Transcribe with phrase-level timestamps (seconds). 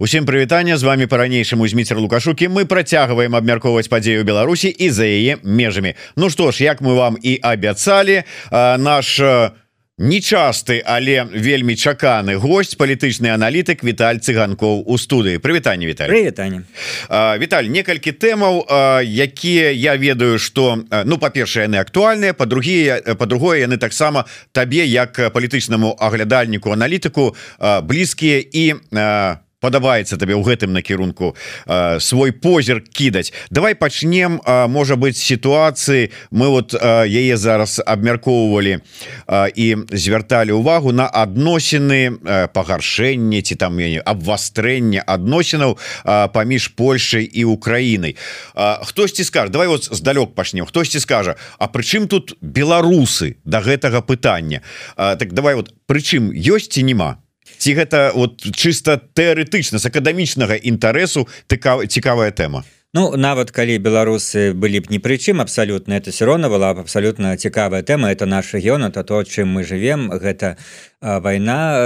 [0.00, 2.48] Усім прывітання з вами по-ранейшаму зміцер лукашукі.
[2.48, 5.94] Мы працягваем абмяркоўваць падзею Беларусі і за яе межамі.
[6.16, 8.22] Ну што ж як мы вам і абяцалі
[8.78, 9.18] наш
[9.98, 15.42] нечасты але вельмі чаканы гость палітычны аналітык Віталь цыганкоў у студыі.
[15.42, 16.06] Прывітанне Віталь.
[16.06, 16.62] Прывітанне.
[17.10, 18.70] Віталь некалькі тэмаў
[19.02, 20.78] якія я ведаю что
[21.10, 27.34] ну па-першае яны актуальныя по-другие по-другое яны таксама табе як палітычнаму аглядальніку аналітыку
[27.82, 31.34] блізкія і по падабаецца табе ў гэтым накірунку
[31.66, 33.32] э, свой позірк кідаць.
[33.50, 36.10] Давай пачнем э, можа быть сітуацыі.
[36.30, 43.54] Мы вот э, яе зараз абмяркоўвалі э, і звярталі увагу на адносіны э, пагаршэнне ці
[43.54, 48.16] там абвастрэння адносінаў э, паміж Польшай і Украінай.
[48.54, 53.36] Э, хтосьці скажа давай вот здалёк пачнем хтосьці скажа А прычым тут беларусы?
[53.44, 54.62] до да гэтага пытання.
[54.96, 57.18] Э, так давай вот прычым ёсць ці няма
[57.58, 62.64] ці гэта вот чыста тэарэтычна з акадэмічнага інтарэсу цікавая тэма?
[62.96, 67.36] Ну нават калі беларусы былі б ні прычым абсалютна это все роўна была б абсалютна
[67.36, 70.56] цікавая тэма это наш рэгіён это то чым мы живвем гэта
[71.04, 71.76] вайна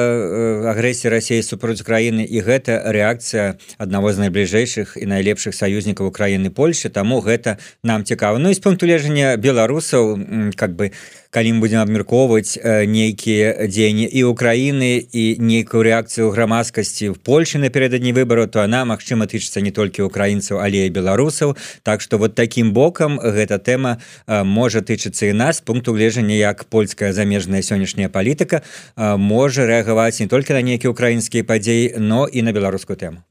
[0.71, 6.89] агрэсія Росіі супраць краіны і гэта рэакцыя аднаго з найбліжэйшых і найлепшых саюзнікаў Украіны Польши.
[6.89, 8.39] Таму гэта нам цікава.
[8.39, 10.93] Ну і з пункту лежання беларусаў как бы
[11.33, 18.13] калі мы будем абмяркоўваць нейкія дзеянні і Украіны і нейкую рэакцыю грамадскасці в Польше напярэдадні
[18.13, 21.57] выбару то она магчыма тычыцца не толькі украінцаў але і беларусаў.
[21.83, 23.97] Так что вот таким бокам гэта тэма
[24.29, 28.61] можа тычыцца і нас пункту лежання як польская замежная сённяшняя палітыка
[28.95, 33.25] а можа рэагаваць не толькі на нейкія украінскія падзеі но і на беларускую тэму.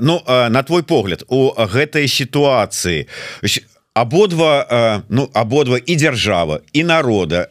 [0.00, 3.10] Ну на твой погляд у гэтай сітуацыі
[3.96, 7.48] абодва ну абодва і дзяржава і народа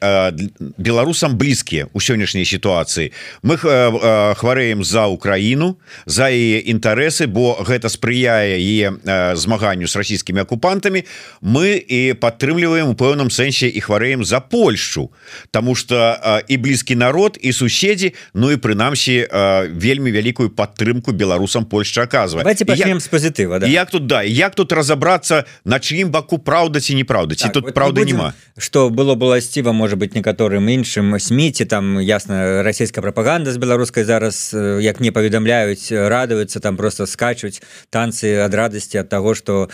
[0.77, 3.09] беларусам блізкія у сённяшняй сітуацыі
[3.41, 8.93] мы хварэем за Украіну за яе інтарэсы бо гэта спрыяе е
[9.33, 11.01] змаганню с расійскімі акупантамі
[11.41, 15.09] мы і падтрымліваем у пэўным сэнсе і хварэем за Польшу
[15.49, 15.97] Таму что
[16.45, 19.25] і блізкі народ і суседзі Ну і прынамсі
[19.73, 22.45] вельмі вялікую падтрымку беларусам Польшча аказвае.
[22.45, 23.65] З пазітыва да?
[23.65, 27.53] як тут да як тут разобрацца на чым баку баку праўда ці неправда ці так,
[27.53, 32.63] тут вот праўда няма что было бы ласціва может быть некаторым іншым сміце там ясна
[32.63, 38.97] расійская пропаганда з беларускай зараз як не паведамляюць радуюцца там просто скачуць танцы ад радасці
[38.97, 39.69] ад того что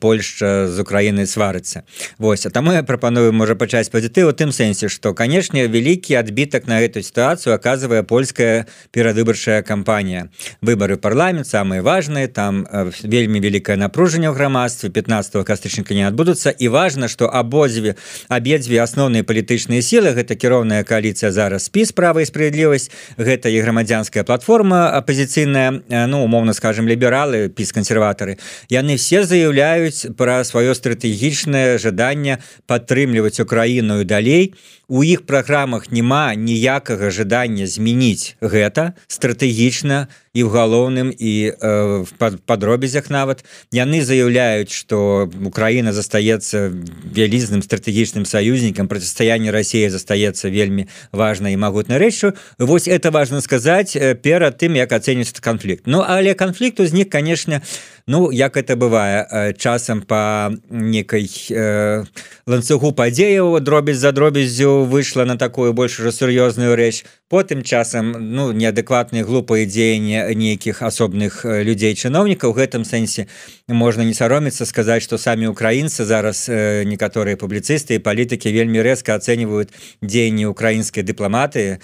[0.00, 1.82] Польша з Украіны сварыцца
[2.18, 6.82] Вось а там я прапаную можа пачаць пазітыву тым сэнсе что канешне вялікі адбітак на
[6.82, 10.28] эту сітуацыю оказывае польская перадвыбарчая кампанія
[10.62, 12.66] выборы парламент самые важные там
[13.02, 16.52] вельмі вялікае напружанне ў грамадстве 15 кастрычніка не адбудуцца.
[16.52, 17.96] І важна что абодзве
[18.28, 24.24] абедзве асноўныя палітычныя сілы гэта кіроўная коаліцыя зараз спіс права і справядлівасць гэта і грамадзянская
[24.28, 28.36] платформа апозіцыйная ну умоўно скажем лібералы піс кансерватары
[28.68, 34.54] яны все заяўляюць пра сваё стратэгічнае жаданне падтрымліваць украіну далей.
[34.88, 42.12] У іх праграмах няма ніякага жадання змяніць гэта стратэгічна і ў галоўным і э, в
[42.44, 43.40] падробязях нават.
[43.72, 46.68] Яны заяўляюць что Украіна застаецца
[47.08, 52.36] вялізным стратэгічным саюзнікам процістаяння Росіі застаецца вельмі важной і магутнай рэччу.
[52.60, 55.88] Вось это важно сказаць перад тым як ацэньваць канфлікт.
[55.88, 57.64] Ну але канфлікт узнік конечно
[58.08, 62.04] Ну як это бывае часам по некай э,
[62.46, 68.52] ланцугу падзеяў дробязь за дробязю выйшла на такую больш уже сур'ёзную рэч потым часам ну
[68.52, 73.26] неадэкватныя глупыя дзеяння нейкіх асобных э, людзей чыноўнікаў гэтым сэнсе
[73.66, 79.18] можна не сароміцца сказаць што самі украінцы зараз э, некаторыя публіцысты і палітыкі вельмі рэзка
[79.18, 79.74] ацэньваюць
[80.06, 81.78] дзеянні украінскай дыпламаты э,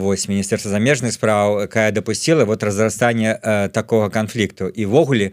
[0.00, 4.68] вось міністэрства замежных спраў якая дапусціла вот разрастання такога канфлікту.
[4.68, 5.32] Івогуле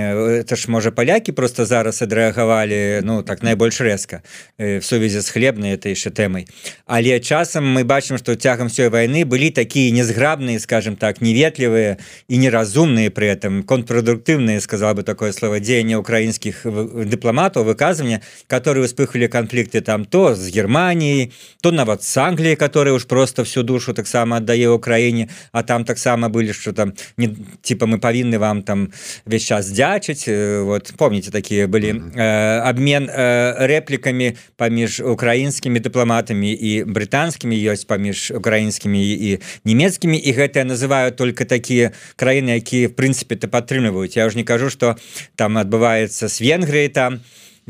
[0.00, 4.22] это ж можа палякі просто зараз адрэагавалі ну так найбольш рэзка
[4.56, 6.48] в сувязі з хлебнай этой яшчэ тэмай.
[6.86, 12.38] Але часам мы бачым што цягам ўсёй войны былі такія незграбныя скажем так неветлівыя і
[12.38, 19.84] неразумныя при этом контрпрадуктыўныя сказал бы такое слово дзеяння украінскіх дыпламатаў выказвання которые успыхалі канфлікты
[19.84, 24.72] там то з Германией то нават с Англіі которые уж просто всю душу таксама аддае
[24.72, 28.88] ў краіне а там таксама былі что там не типа мы павінны вам там
[29.26, 35.82] весь час дзя дзячыць э, вот помните такие были э, обмен э, рэплікамі паміж украінскімі
[35.82, 42.88] дыпламатамі і брытанскімі ёсць паміж украінскімі і нямецкімі і гэта называют только такія краіны якія
[42.88, 44.96] в прынцыпе то падтрымліваюць я уже не кажу что
[45.34, 47.20] там адбываецца с венгрыі там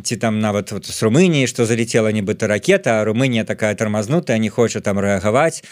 [0.03, 4.81] ці там нават вот с Румыніі что залетела нібыта ракета Румынія такая тормознутая не хоча
[4.81, 5.62] там рэагаваць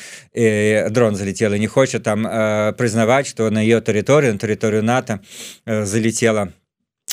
[0.90, 5.20] дрон залетела не хоча там э, прызнаваць что на ее тэрыторыю на тэрыторыю НАТО
[5.64, 6.52] э, залетела.
[6.52, 6.59] э,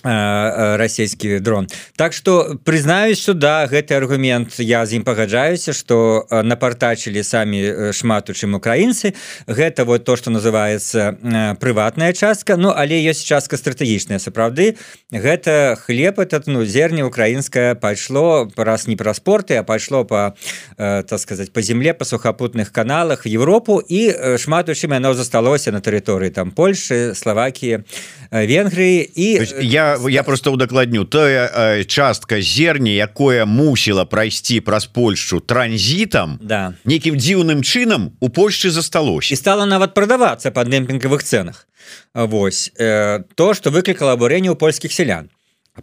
[0.08, 1.68] расійскі дрон.
[1.96, 8.30] Так что прызнаюсь сюда гэты аргумент я з ім пагаджаюся что э, напартачылі самі шмат
[8.30, 9.14] у чым украінцы.
[9.48, 11.18] Гэта вот то что называется
[11.60, 12.58] прыватная частка.
[12.58, 14.78] Ну але ёсць частка стратэгічная сапраўды.
[15.12, 20.36] Гэта хлеб этот ну зерне украінская пайшло раз не пра спорты а пайшло по
[20.78, 23.82] так сказать по земле по сухапутных каналах Европу.
[23.82, 27.84] І шмат у чым яно засталося на тэрыторыі там Польши Словакіі
[28.32, 29.10] Венгрыі.
[29.16, 36.40] І я я просто удакладню тая э, частка зерня якое мусіла прайсці праз Польшу транзітам
[36.42, 36.74] да.
[36.86, 41.68] нейкім дзіўным чынам у Польшчы засталося і стала нават прадавацца па дэмпінгавых цэнах
[42.14, 45.30] Вось э, то что выклікала абурэнне ў польскіх сялян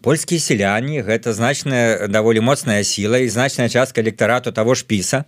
[0.02, 5.24] польскія сяляне гэта значная даволі моцная сіла і значная частка электарату того ж піса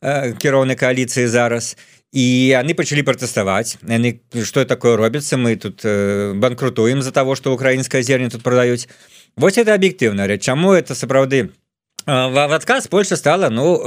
[0.00, 1.76] э, кіроўнай кааліцыі зараз.
[1.76, 7.34] і і яны пачалі пратэставаць яны что такое робіцца мы тут э, банкрутуем за того
[7.34, 8.86] что украінская зерня тут продаюць
[9.36, 11.50] вось это аб'ектыўна чаму это сапраўды
[12.06, 13.80] в адказ Польша стала ну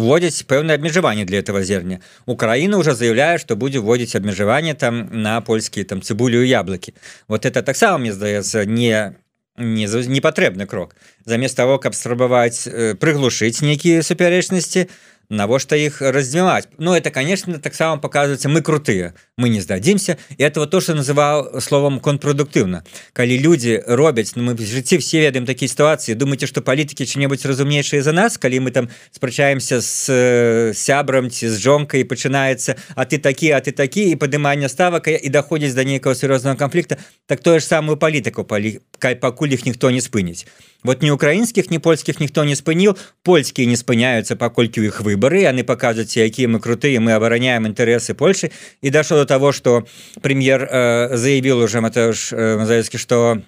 [0.00, 2.00] вводзіць пэўнае абмежаванне для этого зерня.
[2.24, 6.94] Украіна уже заявляе что будзе вводзіць абмежаванне там на польскія там цыбулю яблыкі
[7.28, 9.14] вот это таксама мне здаецца не
[9.58, 10.96] не непатрэбны крок.
[11.26, 12.66] Замест того каб спрабаваць
[12.98, 14.90] прыглушыць нейкія супярэчнасці то
[15.30, 20.66] навошта іх развіваць Ну это конечно таксама показывается мы крутые мы не сдадзімся и этого
[20.66, 22.82] то что называў словом контрпрадуктыўна
[23.12, 27.44] калі люди робяць ну, мы в жыцці все ведаем такие ситуации думаете что палітыкі чы-небудзь
[27.44, 28.38] разумнейшие за нас?
[28.38, 33.60] Калі мы там спрачаемся с э, сябрам ці з жонкой пачынаецца а ты такі а
[33.60, 36.96] ты такі і падымання ставак і доходзіць до нейкого сур'ёзнага конфликта
[37.26, 38.80] так тое ж самую палітыку палі
[39.20, 40.46] пакуль іх ніхто не спыніць
[40.84, 45.42] вот ні украінскіх ні польскіх ніхто не спыніў польскія не спыняюцца паколькі ў іх выбары
[45.42, 49.84] яны пакажуць якія мы крутыя мы абараняем інтарэсы Польшы і дашло до того что
[50.22, 53.42] прэм'ер э, заявіл уже Матеж э, Мазаевскі что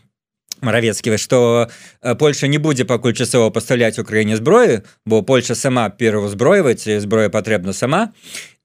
[0.61, 1.71] Маравецкі што
[2.19, 8.13] Польша не будзе пакуль часова пастаўляць Украіне зброю бо Польша сама пераўзброіваць зброя патрэбна сама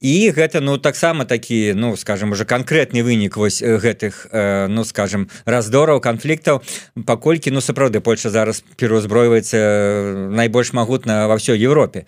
[0.02, 4.84] і гэта ну таксама такі ну скажем уже конкретны вынік вось э, гэтых э, ну
[4.84, 6.62] скажем раздораў канфліктаў.
[7.06, 12.04] Паколькі ну сапраўды Польша зараз пераўзброіваецца э, найбольш магутна ва ўсёй Европе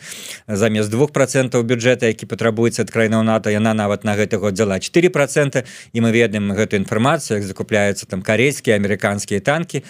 [0.48, 4.80] замест двух процентаў бюджэта які патрабуецца ад краінаў НАТО яна нават на гэты год дзяла
[4.80, 5.64] 4 процента.
[5.94, 9.84] І мы ведаем гэту інфармацыю як закупляюцца там карейскія амерыканскія танки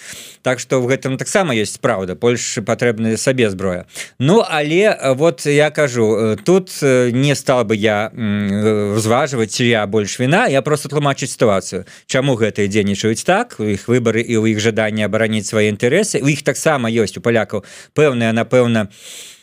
[0.43, 3.85] Так что в гэтым таксама есть праўда Польшы патрэбны сабе зброя.
[4.19, 10.47] Ну але вот я кажу тут не стал бы я разважваць ці я больш віна
[10.51, 15.07] я просто тлумачыць сітуацыю Чаму гэта дзейнічаюць так у іх выбары і ў іх жаданні
[15.07, 17.63] абараніць свае інтарэсы у іх таксама ёсць у палякаў
[17.93, 18.91] пэўная напэўна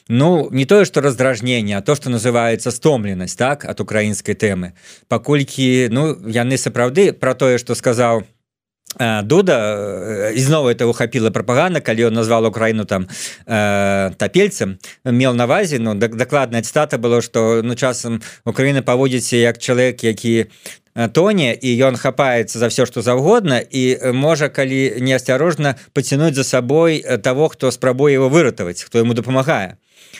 [0.08, 4.72] Ну не тое что раздражнение а то что называется стомленасць так от украінскай тэмы.
[5.08, 8.24] Паколькі ну яны сапраўды про тое что сказаў
[8.98, 13.08] дуда ізноў это ухапіла прапаганда калі он назвал украіну там
[13.46, 20.04] э, тапельцам мел навазе ну дакладная цитата было что ну часам Украіна паводзіцца як чалавек
[20.04, 20.46] які
[21.12, 27.04] тоне і ён хапаецца за все что заўгодна і можа калі неасцярожна пацянуць за сабой
[27.22, 29.78] того хто спрабуе его выратаваць хто ему дапамагае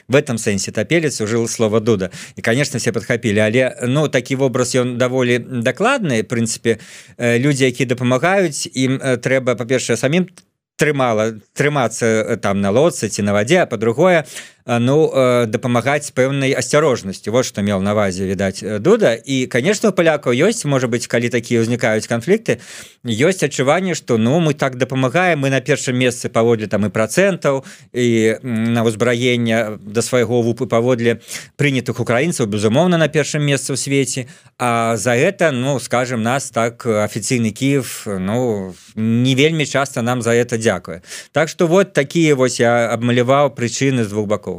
[0.08, 4.74] в этом сэнсе тапелец ужил слова дуда і конечно все подхапілі але ну такі вобраз
[4.74, 6.78] ён даволі дакладны прынцыпе
[7.16, 10.28] э, людзі які дапамагаюць ім э, трэба па-першае самім
[10.76, 14.26] трымала трымацца э, там на лодцы ці на вадзе а по-другое
[14.66, 19.12] ну э, дапамагаць пэўнай асцярожнасці вот что мел навазе відаць э, дуда.
[19.12, 22.64] І конечно у палякаў ёсць можа быть калі такія ўзнікаюць канфлікты
[23.04, 27.64] ёсць адчуванне что ну мы так дапамагаем мы на першым месцы паводле там і процентаў
[27.92, 31.20] і на ўзбраення да свайго вупы паводле
[31.60, 36.86] прынятых украінцаў безумоўна на першым месцы ў свеце а за это ну скажем нас так
[36.86, 41.02] афіцыйны Киев ну не вельмі часто нам за это дзякуе
[41.32, 44.53] так что вот такие вось я абмаляваў прычыны з двух бакоў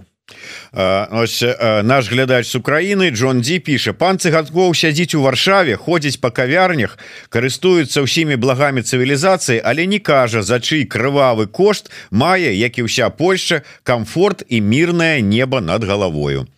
[1.11, 1.43] ось
[1.83, 6.97] наш глядач з Украіны Джон Ді піша пан цыгаткоў сядзіць у варшаве ходзіць па кавярнях
[7.29, 13.09] карыстуюцца ўсімі благамі цывілізацыі але не кажа за чый крывавы кошт мае як і ўся
[13.09, 16.49] Польша комфорт і мірнае неба над галавою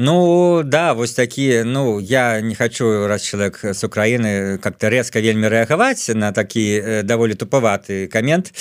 [0.00, 5.48] Ну да вось такі Ну я не хочу раз человек с Украины как-то резко вельмі
[5.48, 8.52] рэагаваць на такі э, даволі туповаты коммент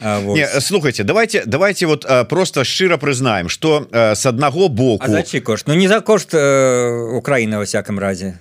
[0.00, 0.38] вот.
[0.60, 5.06] слухайте давайте давайте вот просто шчыра прызнаем что с аднаго боку
[5.40, 5.68] кошт?
[5.68, 8.38] Ну не за кошт э, Украины во всяком разе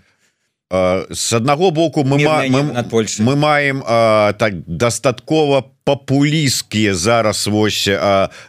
[0.71, 7.89] с аднаго боку мы мы, мы, мы маем а, так дастаткова по папулісцкія зараз вось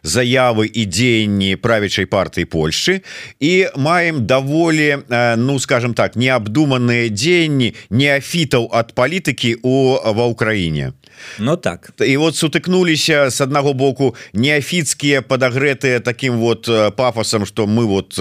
[0.02, 3.04] заявы і дзеянні правячай партыі Польшчы
[3.40, 5.04] і маем даволі
[5.36, 10.96] ну скажем так неабдуманыя дзеянні неафітаў ад палітыкі у ва ўкраіне
[11.38, 11.90] Ну так.
[12.00, 18.12] І вот сутыкнуліся с аднаго боку неафіцкія подагрэтыя таким вот пафосам что мы вот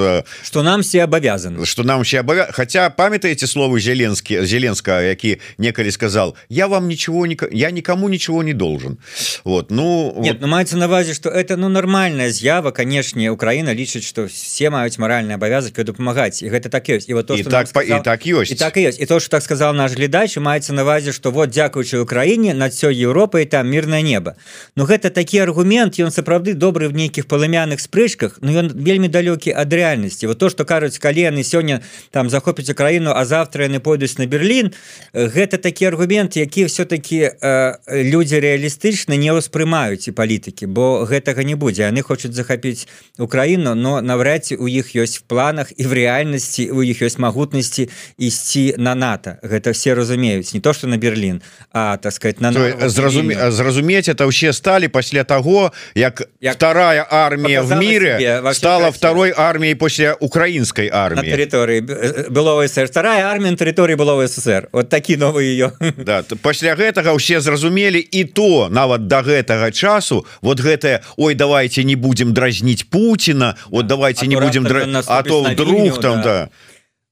[0.44, 2.50] что нам все обавязаны что нам все обавя...
[2.52, 8.44] хотя памятаете словы зеленскі зеленска які некалі сказал я вам ничего не я никому ничего
[8.44, 8.98] не должен
[9.44, 10.42] вот ну нет вот...
[10.42, 15.34] ну маецца навазе что это ну нормальная з'ява канешне Украина лічыць что все маюць моральны
[15.34, 16.44] абавязок дапамагаць.
[16.44, 17.08] І гэта так ёсць.
[17.08, 18.00] І вот то, і так сказал...
[18.00, 18.52] і так ёсць.
[18.52, 19.00] І так ёсць.
[19.00, 22.96] І то что так сказал наш глядач маецца навазе что вот дзякуючы Украіне над ўсёй
[22.96, 24.36] Еўропай там мирное небо.
[24.76, 29.50] Но гэта такі аргумент ён сапраўды добры в нейкіх палымяных спрэчках но ён вельмі далёкі
[29.50, 33.80] ад рэальнасці вот то что кажуць калі яны сёння там захопіць краіну а завтра яны
[33.80, 34.72] пойдуць на Берлін
[35.14, 41.56] гэта такі аргумент які все-таки э, людзі рэалістычна не ўспрымаюць і палітыкі бо гэтага не
[41.56, 41.90] будзе.
[41.90, 42.88] Яны хочуць захапіць
[43.18, 47.18] Украіну но наўряд ці у іх ёсць в планах і в рэальнасці у іх ёсць
[47.18, 49.38] магутнасці ісці на НАТО.
[49.42, 50.54] Гэта все разумеюць.
[50.54, 55.24] Не то что на Берлін а так сказать на зразуме зразумець это ўсе сталі пасля
[55.24, 61.82] того як, як вторая армія в мире стала второй арміяй после украінскай армии территории
[62.30, 64.70] было вторая армія на территории было СССР.
[64.72, 70.26] Вот такі новы ее да, пасля гэтага ўсе зразумелі і то нават до гэтага часу
[70.42, 74.86] вот гэтае Ой давайте не будем дразніць Путина вот давайте а не будем дра...
[75.08, 76.50] а то вдруг там да, да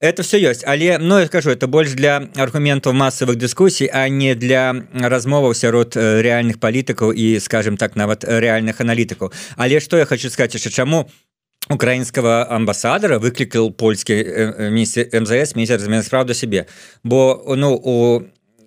[0.04, 4.08] это все ёсць але но ну, я скажу это больш для аргументаў масавых дыскусій а
[4.08, 9.96] не для размоваў сярод э, рэальных палітыкаў і скажем так нават рэальных аналітыкаў але что
[9.96, 11.08] я хочу сказать яшчэ чаму
[11.70, 14.20] украінскага амбасадара выклікал польскі
[14.70, 16.66] місці МЗС місяц змен справ да сябе
[17.02, 18.22] бо ну у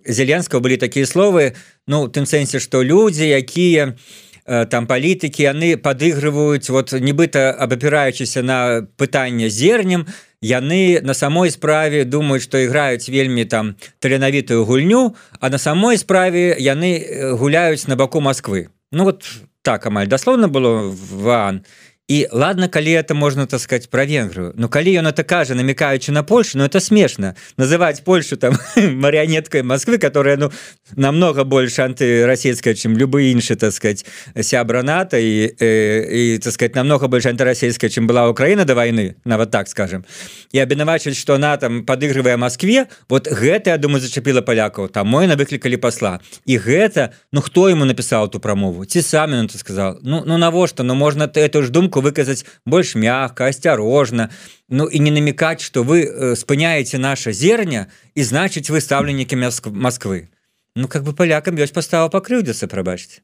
[0.05, 1.53] зеленскага былі такія словы
[1.85, 8.87] ну тым сэнсе што людзі якія э, там палітыкі яны падыгрываюць вот нібыта абапіраючыся на
[8.95, 10.07] пытанне зернем
[10.41, 16.55] яны на самой справе думаюць што іграюць вельмі там таленавітую гульню а на самой справе
[16.59, 18.69] яны э, гуляюць на баку Москвы.
[18.91, 19.27] Ну вот
[19.61, 24.69] так амаль даслоўна было ван і і ладно калі это можна сказать про венгрыю но
[24.69, 27.35] калі ён это кажа намекаючы на Польшу но это смешно.
[27.57, 30.51] Называть Польшу там марионеткой Москвы которая ну
[30.95, 34.05] намного больше антырасійская чем любы іншы сказать
[34.41, 39.51] сябра нато і і так сказать намного больше антырасійская чем была Украина до войны нават
[39.51, 40.05] так скажем.
[40.53, 45.27] І абвінавачваць что она там подыгрывая Москве вот гэта я думаю зачапіла палякаў там мой
[45.27, 46.19] на выклікалі посла.
[46.45, 50.37] І гэта ну хто ему написал ту прамову ці самі ну ты сказал ну ну
[50.37, 54.29] навошта ну можно ты эту ж думку думку выказаць больш мягко асцярожна
[54.69, 59.35] Ну і не намекаць что вы э, спыняете наше зерня і значыць вы стаўленікі
[59.71, 60.29] Москвы.
[60.75, 63.21] Ну как бы палякам ёсць пастава пакрыўдзіцца прабачыць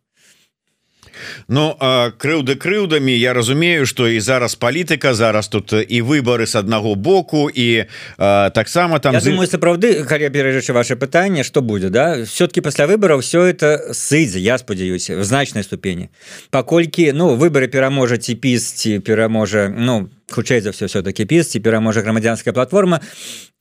[1.47, 1.77] Ну
[2.17, 7.49] крыўды крыўдамі я разумею что і зараз палітыка зараз тут і выборы с аднаго боку
[7.49, 7.85] і
[8.17, 9.29] таксама там з...
[9.47, 12.23] сапраўды калі перажачы ваше пытанне что будзе да?
[12.23, 16.09] Все-таки пасля выбораў все это сыдзе я спадзяюся в значнай ступені.
[16.49, 22.53] Паколькі ну выборы пераможа ці пісці пераможа ну хутчэй за все все-таки пісці пераможа грамадзянская
[22.53, 22.99] платформа.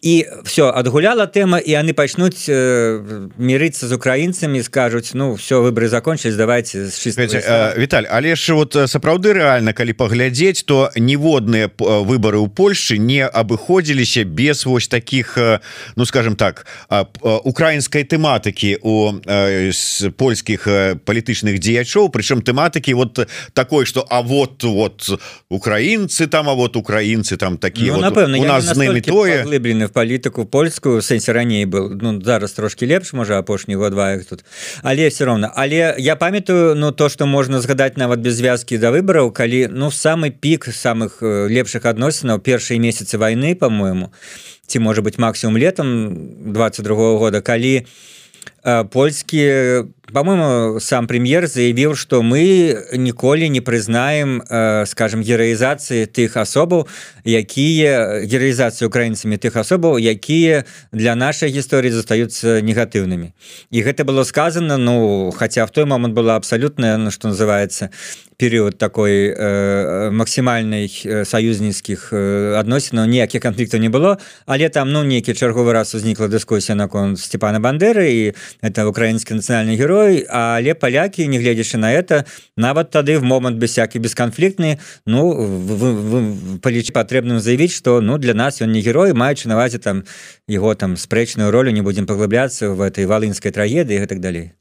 [0.02, 5.86] І все адгуляла тэма і яны пачнуць э, мірыцца з украінцамі скажуць ну все выборы
[5.86, 12.02] закончылись давайте э, Віталь але ж вот э, сапраўды рэальна калі паглядзець то ніводныя э,
[12.02, 15.38] выборы ў Польшчы не абыходзіліся без вось таких
[15.94, 16.66] ну скажем так
[17.22, 19.22] украінскай тэматыкі у
[20.18, 20.66] польскіх
[21.06, 22.10] палітычных дзеячоў.
[22.10, 23.22] Прычым тэматыкі вот
[23.54, 25.14] такой что а вот вот
[25.48, 29.42] украінцы там а вот украінцы там такие ну, вот, напэвна, у нас з ними тое
[29.42, 31.88] глыблены палітыку польскую сэнсе раней был.
[32.00, 34.44] Ну зараз трошки лепш можа апошні год два тут.
[34.82, 35.50] Але все равно.
[35.56, 39.90] Але я памятаю ну то что можна згадаць нават без звязкі да выбораў калі ну
[39.90, 44.12] самы пік самых э, лепшых адносінаў першыя месяцы войны по-моему
[44.66, 46.16] ці можа быть максимум летом
[46.52, 47.86] 22 -го года калі
[48.64, 56.36] э, польскія по-моему сам прэм'ер заявіў что мы ніколі не прызнаем э, скажем гераізацыі тых
[56.36, 56.88] асобаў
[57.24, 63.30] якія гераізацыі украінцамі тых асобаў якія для нашай гісторыі застаюцца негатыўнымі
[63.70, 67.90] і гэта было сказано ну хотя в той момант было абсалютна ну, что называется
[68.42, 74.18] перыяд такой э, максімальнай саюзніцкіх э, адносінаў ніякіх канфліктаў не было.
[74.46, 79.78] Але там ну нейкі чарговы раз узнікла дыскусія наконт Степана бандеры і это украінскі нацыянальны
[79.78, 82.24] герой герой але палякі не гледзячы на это
[82.56, 88.62] нават тады в момант без всякий бесконфліктны ну паліч патрэбным заявіць что ну для нас
[88.62, 90.04] ён не герой маючы навазе там
[90.48, 94.52] его там спрэчную ролю не будем паглыбляцца в этой валынской трагедыі и так далей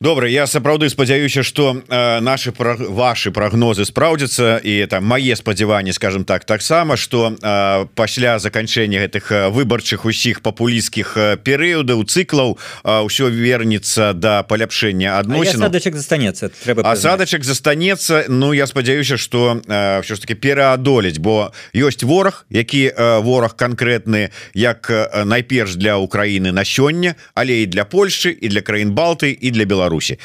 [0.00, 2.74] добра я сапраўды спадзяюся что э, наши пра...
[2.78, 9.30] ваши прогнозы спраўдзяцца і там мае спадзяванні скажем так таксама что э, пасля заканчэння гэтых
[9.30, 15.92] э, выбарчых усіх папулійскіх э, перыядаў цыклаў ўсё э, вернется до да паляпшэння адносін садачак
[15.96, 22.00] застанецца трэба асадачак застанецца Ну я спадзяюся что э, все ж таки пераадолець бо ёсць
[22.08, 27.84] вораг які э, вораг конкретны як э, найперш для Украіны на сёння але і для
[27.84, 30.18] Польши і для краін балты і для Беларусь Беларусі.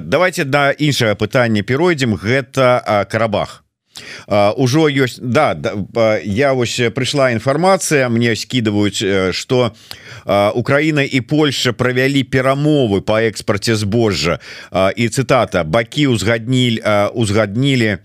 [0.00, 3.64] Давайте да іншага пытання перайдзем гэта карабах.
[4.56, 9.72] Ужо ёсць да, да я вось прыйшла інфармацыя мне скидываюць что
[10.54, 14.38] Украіна і Польша правялі перамовы по экспарце збожжа.
[14.96, 17.98] І цытата бакі узгаднілі узгаднілі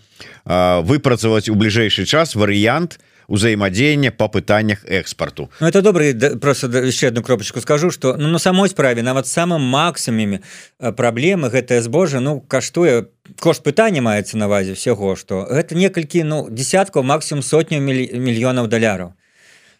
[0.45, 5.49] выпрацаваць у бліжэйшы час варыянт узаемадзеяння по пытаннях экспорту.
[5.59, 9.61] Ну, это добрый просто еще одну кропочку скажу что ну, на самой справе нават самым
[9.61, 10.41] максимуме
[10.79, 13.07] э, праблемы гэтае збожжа ну каштуе
[13.39, 19.13] кошт пытання маецца на вазе всего что это некалькі ну десяткаў максимум сотню мільёнаў даляраў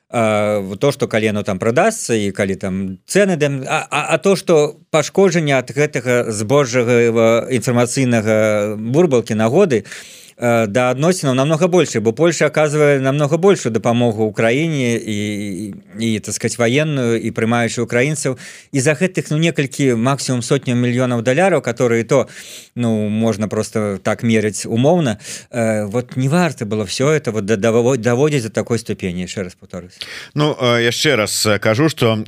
[0.10, 3.36] то что калену там продастся і калі там цены
[3.68, 9.90] а, а, а то что пашкоджанне от гэтага збожжага інфармацыйнага бурбалки нагоды то
[10.38, 16.58] да адносінаў намного больше бо Польша оказывае намного большую дапамогу Украіне і і так сказать
[16.58, 18.36] военную і прымаючы украінцаў
[18.72, 22.28] і за гэтых ну некалькі максимум сотню мільёнаў даляраў которые то
[22.76, 25.20] ну можна просто так меряць умоўна
[25.52, 30.00] э, вот не варта было все это вот даводзіць за такой ступені яшчэ раз повторюсь.
[30.36, 32.20] Ну яшчэ раз кажу что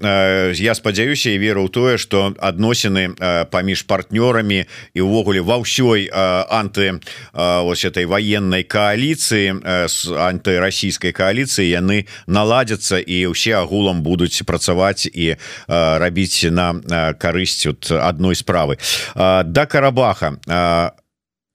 [0.55, 3.19] я спадзяюся і веру ў тое что адносіны
[3.51, 7.03] паміж партнёрамі і увогуле ва ўсёй анты
[7.35, 9.55] ось это этой военной коалиции
[9.87, 15.37] с антирасійской коалиции яны наладятся и усе агулам будуць працаваць и
[15.67, 18.77] рабіць на карысць от одной справы.
[19.15, 20.37] До карабаха.
[20.47, 20.93] А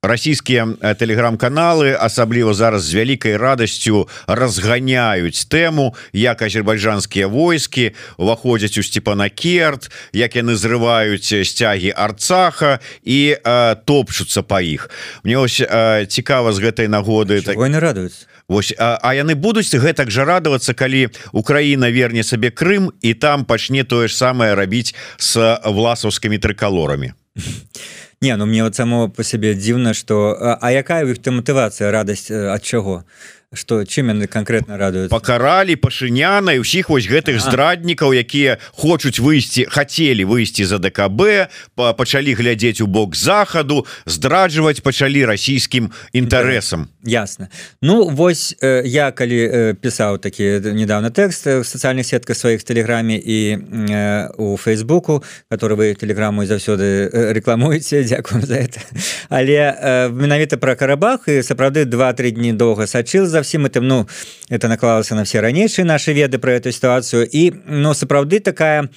[0.02, 8.82] расійскія э, телеграм-каналы асабліва зараз з вялікай радасцю разганяюць тэму як азербайджанскія войскі уваходзяць у
[8.82, 14.90] степанакерт як яны зрываюць сцягі арцаха і э, топчуцца па іх
[15.22, 19.70] мне ось э, цікава з гэтай нагоды так не радуюць Вось а, а яны будуць
[19.70, 24.98] гэтак жа радавацца калі Украіна верне сабе Крым і там пачне тое ж самае рабіць
[25.16, 27.14] с власаўскімі трыкалорамі
[28.22, 31.34] Не ну мне вот само по сябе дзіўна что а, а якая у іх ты
[31.34, 33.02] матывацыя радасць ад чаго
[33.52, 39.68] что чым яны конкретно радуют покаралі пашыняна і ўсіх вось гэтых здраднікаў якія хочуць выйсці
[39.68, 47.48] хотели выйсці за ДКБ па пачалі глядзець у бок захаду здраджваць пачалі расійскім інтарэсам ясно.
[47.82, 53.18] Ну вось э, я калі э, пісаў такі недавно тэкст в социальных сетках сваіх телеграме
[53.18, 58.80] і э, у фейсбуку который вы телеграмму заўсёды рекламуеце Дякую за это.
[59.28, 64.08] Але менавіта про карабах і сапраўды два-тры дні доўга сачыл за всім этим ну
[64.50, 67.28] это наклалася на все ранейшие наши веды про эту ситуацию.
[67.30, 68.88] І но сапраўды такая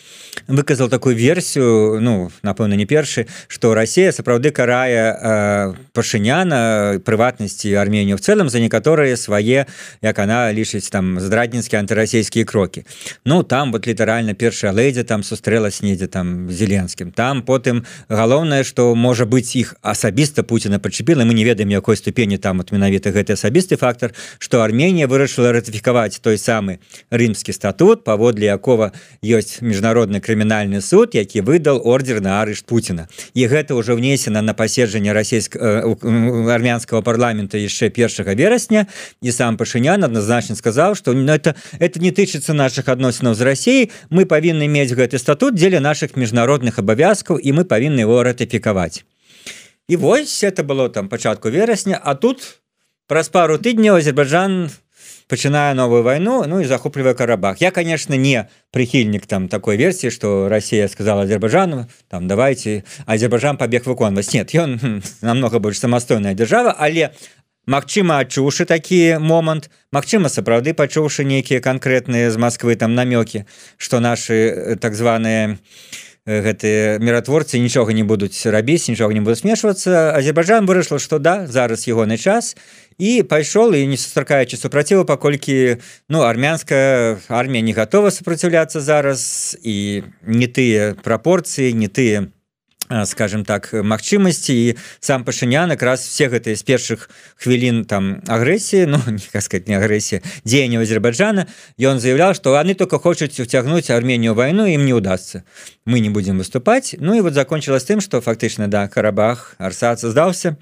[0.47, 8.17] выказал такую версію ну напэўна не першы что Россия сапраўды карае э, пашыняна прыватнасці арменію
[8.17, 9.65] в целом за некаторыя свае
[10.01, 12.86] як она лічыць там здрадніцкія антырасійскія крокі
[13.25, 18.95] ну там вот літаральна першая лэдзя там сустрэлась недзе там зеленскім там потым галоўнае что
[18.95, 23.34] можа быть іх асабіста Пуціна пачапіла мы не ведаем якой ступені там вот менавіта гэты
[23.34, 26.80] асабісты фактор что Арменія вырашыла ратыфікаваць той самы
[27.12, 28.91] рымскі статут паводле якого
[29.24, 34.54] ёсць міжнародны крымінальны суд які выдал ордер на арышт Пуціна і гэта ўжо внесена на
[34.54, 38.88] паседжанне расійска э, армянского парламента яшчэ першага верасня
[39.21, 43.91] і сам пашынян адназначна сказаў что ну, это это не тычыцца наших адносінаў з Росіей
[44.10, 49.04] мы павінны мець гэты статут дзеля наших міжнародных абавязкаў і мы павінны его ратыфікаваць
[49.88, 52.60] і вось это было там пачатку верасня а тут
[53.08, 54.70] праз пару тыдняў Азербайджан
[55.28, 57.62] пачынае новую войну Ну і захоплівае карабах.
[57.62, 63.86] Я конечно не прихільнік там такой версіі что Россия сказала Азербайджану там давайте Азербайджан побег
[63.86, 67.12] выконваць нет ён намного больш самастойная держава але
[67.65, 73.46] Магчыма адчуўшы такі момант Магчыма сапраўды пачуўшы нейкія канкрэтныя з Москвы там намёкі
[73.78, 75.58] что наши так званыя
[76.26, 81.86] гэтыя міратворцы нічога не будуць рабіць нічога не буду смешвацца Азербайджан вырашыла что да зараз
[81.88, 82.60] ягоны час і
[83.23, 85.77] пайшоў і не сустракаючы супраціву паколькі
[86.08, 92.31] ну армянская армія не готова супраціўляцца зараз і не тыя прапорцыі не тыя
[93.06, 97.10] скажем так магчымасці і сам пашынян якраз все гэтыя з першых
[97.41, 101.48] хвілін там агрэсіі Ну не сказать не агрэсія дзеяння Азербайджана
[101.80, 105.43] ён заявлял что они только хочуць уцягнуць Арменію войну ім не удастся
[105.86, 110.58] мы не будем выступать Ну і вот закончилась тым что фактычна да карабах арсаца здаўся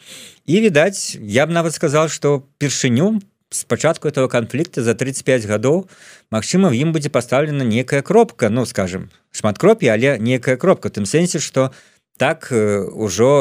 [0.45, 5.89] і відаць я б нават сказал что першыню спачатку этого конфликта за 35 гадоў
[6.31, 11.39] Мачыма ім будзе поставлена некая кропка ну скажем шмат кропі але некая кропка тым сэнсе
[11.39, 11.92] что у
[12.23, 13.31] так ўжо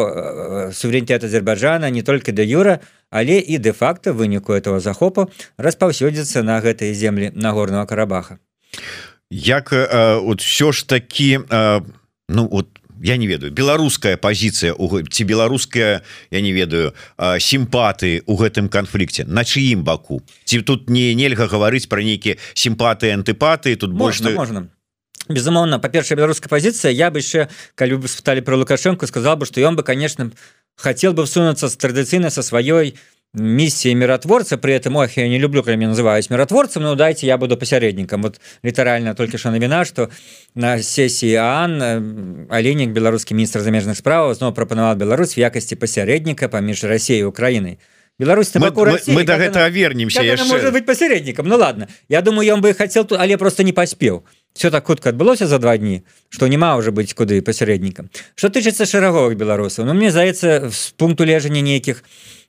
[0.74, 2.82] суверэнітэт Азербайджана не толькі да юра
[3.14, 8.42] але і де-факто выніку этого захопу распаўсюдзіцца на гэтыя землі нагорного карабаха.
[9.30, 11.38] Як от все ж таки
[12.28, 12.66] ну вот
[12.98, 16.90] я не ведаю беларуская позиция у ці беларуская я не ведаю
[17.38, 20.26] сімпаты у гэтым канфлікце на чыім баку?
[20.44, 24.66] Ці тут не нельга гаварыць про нейкія сімпаты антыпаты тут больше можна
[25.34, 29.60] безумоўно по-першая беларуская позиция я бы еще калі бы спытали про лукашенко сказал бы что
[29.60, 30.30] ён бы конечно
[30.76, 32.94] хотел бы всунуться с традыцыйна со сваёй
[33.34, 37.38] миссией миротворца при этом ох я не люблю когда меня называюсь миротворцем но дайте я
[37.38, 40.10] буду посяредником вот літарально только что навіна что
[40.54, 46.84] на сессии Ан оленек беларускі міністр замежных справ снова прапанаваў Беларусь в якасці пасяредніка паміж
[46.84, 47.78] Россией Украиной
[48.18, 52.60] Беларусь мы, мы, мы до гэтага вернемся может быть посяредником Ну ладно я думаю ён
[52.60, 56.48] бы хотел тут але просто не паспеў все так хутка адбылося за два дні что
[56.48, 61.60] няма уже быть куды пасяреднікам что тычыцца шэраговых беларусаў Ну мне здаецца з пункту лежання
[61.60, 62.04] нейкіх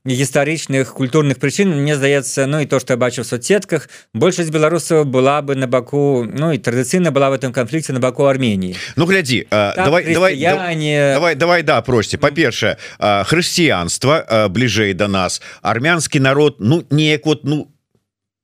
[0.06, 5.06] гістарычных культурных прычын мне здаецца Ну і то что я бачу в соцсетках большасць беларусаў
[5.06, 9.06] была бы на баку Ну і традыцыйна была в этом канфлікце на баку Армении Ну
[9.06, 15.08] глядзі так, давай давай я не давай давай да просьце па-першае хрысціянства бліжэй до да
[15.08, 15.42] нас.
[15.62, 17.73] Армянскі народ Ну неяк вот ну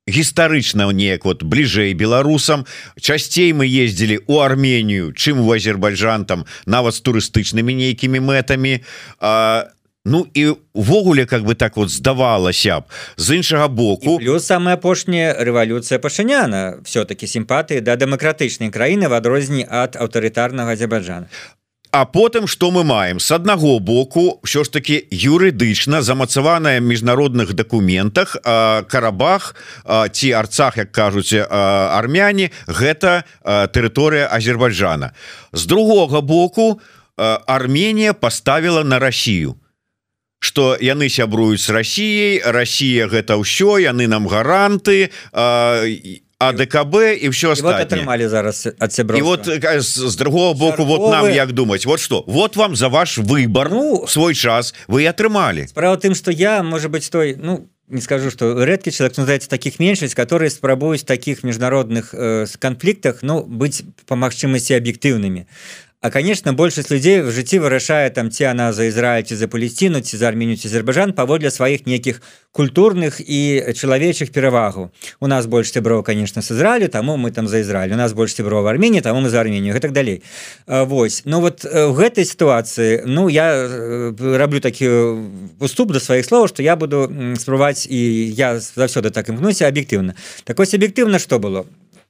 [0.09, 2.65] гістарычна неяк вот бліжэй беларусам.
[2.99, 8.81] Часцей мы ездзілі у Арменію чым у Азербайджан там нават з турыстычнымі нейкімі мэтамі.
[9.19, 9.69] А
[10.05, 12.83] Ну і увогуле как бы так вот здавалася б
[13.17, 16.79] з іншага боку плюс самая апошняя рэвалюцыя пашыняна.
[16.83, 21.27] Все-таки сімпатыі да дэмакратычнай краіны в адрозні ад аўтарытарнага Азербайджана
[21.91, 23.19] А потым что мы маем?
[23.19, 28.37] С аднаго боку що ж таки юрыдычна замацаваная міжнародных документах
[28.87, 29.55] карабах
[30.11, 35.13] ці арцах як кажуць армяне гэта тэрыторыя Азербайджана.
[35.53, 36.79] З другога боку
[37.17, 39.55] Арменія поставила на Россию
[40.39, 45.09] что яны сябруюць с Россией Россия гэта ўсё яны нам гаранты
[45.83, 49.43] і АДКБ і все атрымалі вот зараз от сябро вот
[49.83, 50.87] з другого боку Церковы...
[50.87, 55.03] вот нам як думаць вот что вот вам за ваш выбор ну свой час вы
[55.03, 59.49] атрымалі справа тым что я может быть той ну не скажу что рэдкі человек называется
[59.49, 65.43] таких меншасць которые спрабуюць таких міжнародных э, конфликтах ну быть по магчымасці аб'ектыўнымі
[66.01, 69.99] А конечно большасць людзей в жыцці вырашае там ці она за Ізраиль ці за Палесціну
[69.99, 72.21] ці за арменію ці Азербайджан паводле сваіх нейкіх
[72.55, 77.59] культурных і чалавечых перавагу у нас больш сяброў конечно с Ізраилю таму мы там за
[77.59, 80.23] Ізраиль у нас больш сяброў Арменії таму мы за Арменію гэтак далей
[80.67, 83.67] Вось Ну вот в гэтай сітуацыі Ну я
[84.39, 84.87] раблю такі
[85.59, 87.99] уступ до сваіх слов что я буду спрабаваць і
[88.31, 90.15] я заўсёды так імкнуся аб'ектыўна
[90.47, 91.65] так ось аб'ектыўна что было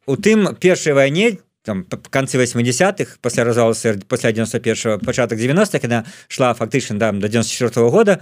[0.05, 3.75] у тым першай вайне там канцы 80-х пасля развала
[4.07, 8.21] пасля 91 пачатак 90-х она шла фактычна да, до 94 -го года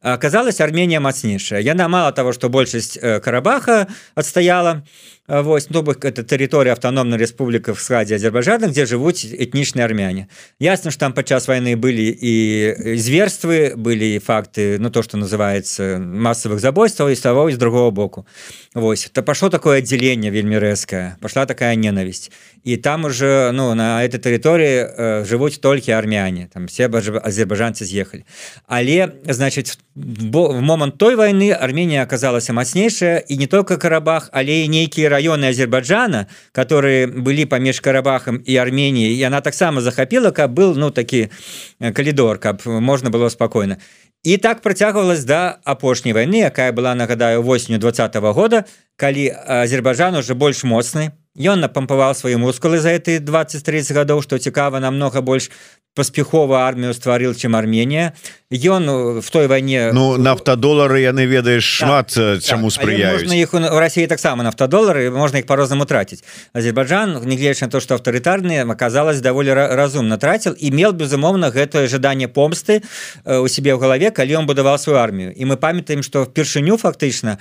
[0.00, 4.86] оказалась Армения мацнейшая яна мало того что большасць э, карабаха отстаяла
[5.28, 10.28] Вось ну, это тэрыторыя автономной Республіка в складзе Азербайджана где жывуць этнічныя армяне.
[10.58, 16.60] Ясно что там падчас войны были і зверствы были факты Ну то что называется массовых
[16.60, 18.26] забойстваў і того з другого боку.
[18.74, 22.32] Вось то пошло такое отделение вельмі рэзкая пошла такая ненависть.
[22.64, 28.24] І там уже ну на этой тэрыторыі э, жывуць толькі армяне там все азербайджанцы з'ехали
[28.66, 34.64] але значит бо в момант той войны Армения оказалася мацнейшая і не только карабах але
[34.64, 40.54] і нейкія районы Азербайджана которые были паміж карабахам і Армении і она таксама захапіла каб
[40.54, 41.28] был ну такі
[41.80, 43.76] э, калідор каб можна было спокойно.
[44.22, 48.64] І так працягвалась да апошняй войны якая была нагадаю восенню двадцатого года
[48.96, 54.80] калі Азербайджан уже больш моцны ён напампаваў свае мускулы за этой 20-30 гадоў што цікава
[54.80, 55.50] намного больш
[55.98, 58.14] паспяхова армію стварыў чым Арменія
[58.54, 62.78] ён э, в той вайне Ну нафтадолары яны ведаеш шмат так, чаму так.
[62.78, 66.22] спрыяюць іх у Росіі таксама нафтадолары можна іх по-рознаму траціць
[66.54, 72.30] Азербайджан негледзяч на то что аўтарытарныя аказалось даволі разумна траціл і мел безумоўна гэтае жаданне
[72.30, 72.80] помсты
[73.26, 76.78] э, у сябе ў галаве калі ён будаваў сваю армію і мы памятаем что впершыню
[76.78, 77.38] фактычна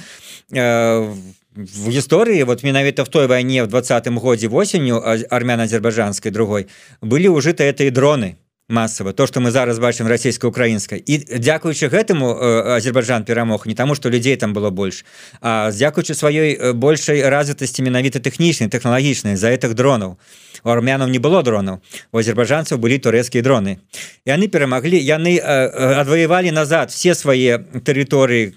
[0.50, 1.14] в э,
[1.58, 6.68] в гісторыі вот менавіта в той вайне в двадцатым годзе восенню армяна азербайджанской другой
[7.02, 8.38] былі ўжыты этой дроны
[8.70, 12.36] массово то что мы зараз бачым расійска-украінскай і дзякуючы гэтаму
[12.76, 15.06] Азербайджан перамог не таму что людзей там было больш
[15.42, 20.18] а дзякуючы сваёй большай развітасці менавіта тэхнічнай тэхналагічнай за этих дронаў.
[20.64, 21.80] У армянаў не было дронаў
[22.12, 23.80] у азербайджанцаў былі турэцкія дроны.
[24.26, 28.52] Яны перамаглі яны адваявалі назад все свае тэрыторыі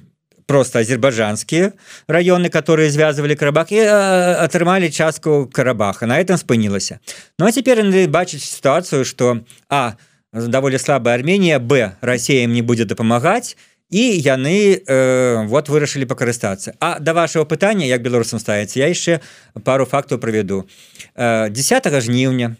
[0.50, 1.72] просто азербайджанскія
[2.08, 3.78] раёны которые звязывали карабах і
[4.42, 6.06] атрымалі частку карабаха.
[6.06, 6.98] На этом спынілася
[7.38, 9.94] Ну а яны бачыць сітуацыю что а
[10.32, 13.56] даволі слабая Арменія б Россия им не будзе дапамагаць
[13.90, 19.20] і яны э, вот вырашылі пакарыстацца А да вашего пытання як беларусам ставіць я яшчэ
[19.62, 20.66] пару фактаў правяду
[21.14, 22.56] 10 жніўня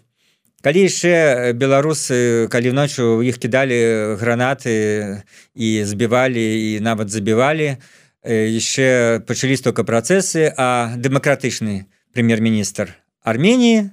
[0.61, 5.23] калі яшчэ беларусы калі ноччу у іх кідалі гранаты
[5.55, 7.77] і збівалі і нават забівалі
[8.25, 12.93] яшчэ пачалі столько працэсы а дэмакратычны прэм'ер-міністр
[13.23, 13.89] Армении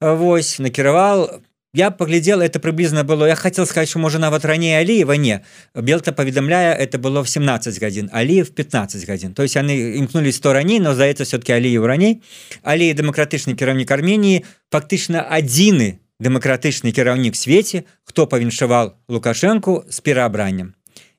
[0.00, 1.40] Вось накіравал
[1.76, 5.12] я поглядел это приблизно было я хотел сказать что можа нават раней алиева?
[5.12, 5.44] Не.
[5.74, 10.52] Белта паведамляя это было в 17 гадзін алиев 15 гадзін то есть яны імкнули 100
[10.52, 12.22] раней но здаецца все-таки алиев раней.
[12.62, 20.74] Але дэмакратычны кіраўнік армении фактычна адзіны дэмакратычны кіраўнік свеце хто павіншавал лукашенко с пераабраннем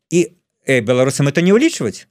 [0.10, 0.34] і
[0.66, 2.08] э, беларусам это не улічваць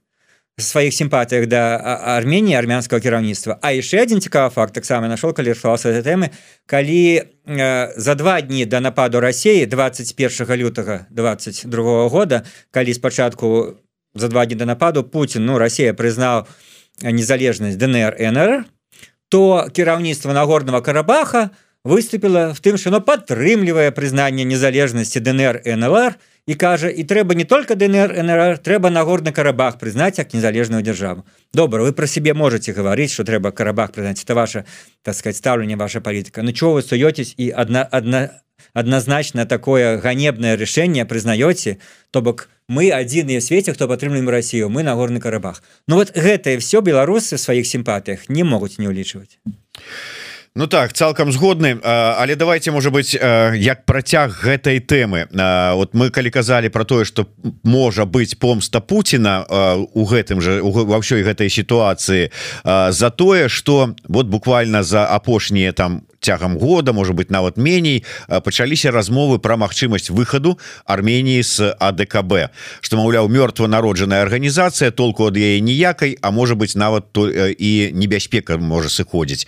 [0.57, 1.77] сваіх сімпатыях да
[2.17, 6.33] Арменії армянскага кіраўніцтва А яшчэ один цікавы факт таксама нашел калі рфался тэмы
[6.65, 12.41] калі э, за два дні до нападу Росіі 21 лютага 22 года
[12.71, 13.77] калі спачатку
[14.15, 16.49] за два дні до нападу Путін ну Росія прызнаў
[17.05, 18.65] незалежнасць ДНР НР
[19.29, 21.51] то кіраўніцтва нагорного карабаха
[21.83, 27.35] выступила в тым что оно падтрымлівае прызнанне незалежнасці ДНР НЛР и і кажа і трэба
[27.35, 32.07] не только ДНР НР трэба на горны карабах прызнаць як незалежную дзяржаву добра вы про
[32.07, 34.65] сябе можете гаварыць что трэба карабах прызнаць это ваша
[35.03, 38.41] так сказать стаўленне ваша палітыка Ну чого вы суетесь і одна одна
[38.73, 41.79] однозначно такое ганебное решение прызнаете
[42.11, 45.63] то бок мы адзіныя свеце хто падтрымліваем Россию мы на горны карабах.
[45.87, 49.39] Ну вот гэтае все беларусы сваіх сімпатыях не могуць не ўлічваць
[50.57, 51.77] Ну так цалкам згодны.
[51.83, 55.27] Але давайте может быть як працяг гэтай темы
[55.75, 57.27] вот мы калі казалі про тое что
[57.63, 59.45] можа быть помста Путина
[59.93, 62.31] у гэтым же во ўсёй гэтай сітуацыі
[62.89, 68.91] за тое что вот буквально за апошнія там цягам года может быть нават меней пачаліся
[68.91, 72.51] размовы про магчымасць выхаду Армении с АДКБ
[72.81, 77.91] что маўляў мёртва народжаная органнізацыя толку ад яе ніякай а может быть нават то і
[77.93, 79.47] небяспека можа сыходзіць.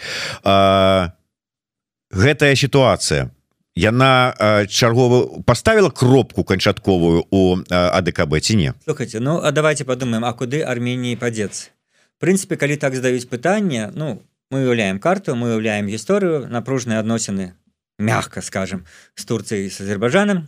[2.10, 3.30] Гэтая сітуацыя.
[3.76, 8.74] Яна чарговы поставила кропку канчатковую у АДКБ ці не?
[8.84, 11.70] Слухайте ну а давайте подумаем А куды Армении падзецца
[12.20, 17.54] прынцыпе калі так здаюць пытанне ну мы уяўляем карту мы уяўляем гісторыю напружныя адносіны
[18.00, 18.86] мягко скажем
[19.16, 20.48] с Турцией с Азербайджаном.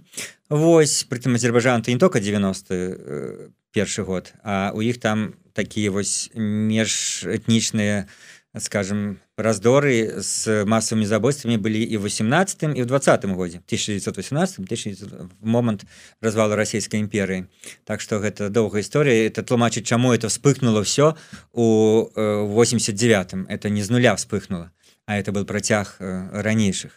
[0.50, 5.92] Вось притым Азербайджан то не только 90 э, першы год а у іх там такія
[5.92, 8.08] вось межэтнічныя
[8.58, 14.70] скажем раздоры с массовыми забойствами были и в 18 и в 20 годе 1918
[15.40, 15.86] момант
[16.20, 17.48] развала Российской империи.
[17.86, 19.26] Так что гэта доўгая история.
[19.28, 21.18] Это тлумачыць чаму это вспыхнуло все
[21.54, 24.72] у 89 э, это не з нуля вспыхнуло
[25.06, 26.92] а это был працяг э, ранейших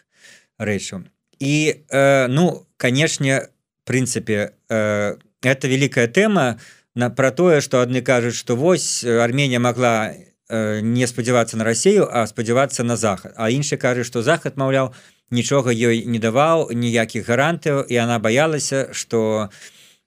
[0.59, 1.05] рэчаў
[1.41, 3.49] и э, ну канешне
[3.85, 5.19] принципе это
[5.69, 6.59] великая тэма
[6.95, 11.65] на про тое что адны кажуць что вось Армения могла не Э, не спадзявацца на
[11.65, 13.33] рассею а спадзявацца на захад.
[13.37, 14.93] А іншы кажа что захад маўляў
[15.31, 19.49] нічога ёй не даваў ніякіх гарантыяў і она баялася что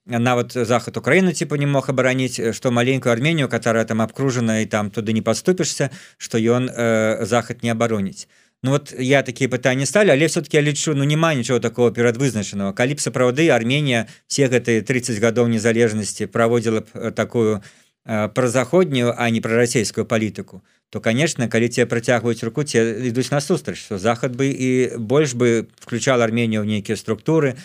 [0.06, 4.90] нават захад Украіны типа не мог абараніць что маленькую арменію которая там абкружана і там
[4.90, 8.28] туды не паступішся что ён э, захад не абароніць.
[8.62, 12.72] Ну вот я такія пытанні сталі але все-таки я лічу ну няма нічого такого перадвызначанага.
[12.72, 18.28] Калі б сапраўды Арменія все гэтые 30 гадоў незалежнасці праводзіла б э, такую у Э,
[18.28, 23.30] про заходнюю а не про расійскую палітыку то конечно калі тебе працягваюць руку те ідуць
[23.30, 27.56] насустрач что захад бы і больш бы включал арменію в нейкія структуры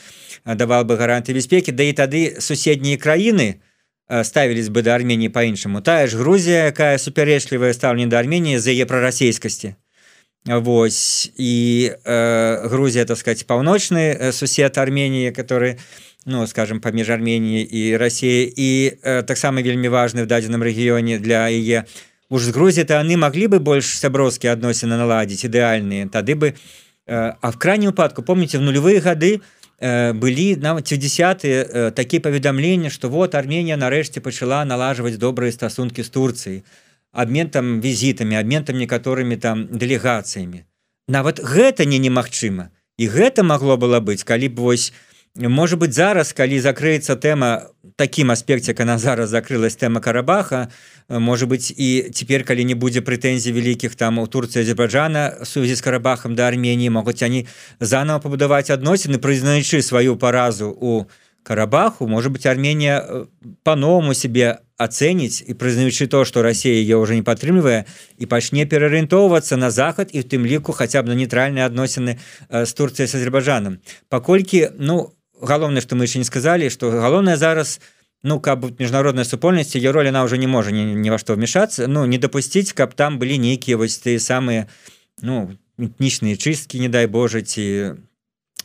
[0.43, 3.63] давал бы гаранты бяспекі да і тады суседнія краіны
[4.09, 8.71] э, ставілись бы да армении по-іншаму тая ж Грузія якая супярэчлівая стаўленне да армении за
[8.71, 9.75] яе прарасійскасці
[10.45, 11.31] Вось.
[11.37, 15.77] І э, Грузія так сказать паўночны э, сусед армении который у
[16.25, 21.49] ну скажем паміж Арменіяй і Росіяй і э, таксама вельмі важны в дадзеным рэгіёне для
[21.49, 21.85] яе
[22.29, 26.09] уж з Грузі то яны маглі бы больш сяброўскія адносіны наладзіць ідэальныя.
[26.09, 29.41] Тады бы э, а в крайнім упадку помните в нулевые гады
[29.79, 36.03] э, былі нават 70 э, такія паведамлення что вот Арменія нарэшце пачала налажваць добрыя стасункі
[36.03, 36.63] з Турцыяй.
[37.13, 40.65] Обмен там візітамі обмен там некаторымі там дэлегацыямі.
[41.07, 42.71] Нават гэта не немагчыма.
[42.97, 44.93] І гэта магло было быць калі б вось
[45.35, 50.69] может быть зараз калі закрыецца тэма таким аспекце она зараз закрылась тэма карабаха
[51.09, 55.81] может быть і цяпер калі не будзе прэтэнзій вялікіх там у Турцыі азербайджана сувязі з
[55.81, 57.47] карабахам да Арменії могуць они
[57.79, 61.05] заново пабудаваць адносіны прызнаючы сваю паразу у
[61.43, 62.07] карабаху.
[62.07, 63.25] Может быть Армения э,
[63.63, 67.85] по-новому себе ацэніць і прызнаючы то что Россия ее уже не падтрымлівае
[68.17, 72.17] і пачне пераарыентоўвацца на захад і в тым ліку хотя бы на нейтральныя адносіны
[72.49, 73.79] з э, Турцыяй с азербайджаном.
[74.09, 77.79] Паколькі ну у галоўнае что мы еще не сказали что галоўная зараз
[78.23, 81.87] ну каб міжнародная супольнасці ее роль она уже не можа ні, ні во што вмешацца
[81.87, 84.67] ну не допусціць каб там былі нейкія вось ты самыя
[85.21, 87.93] ну этнічныя чысткі не дай Боже ці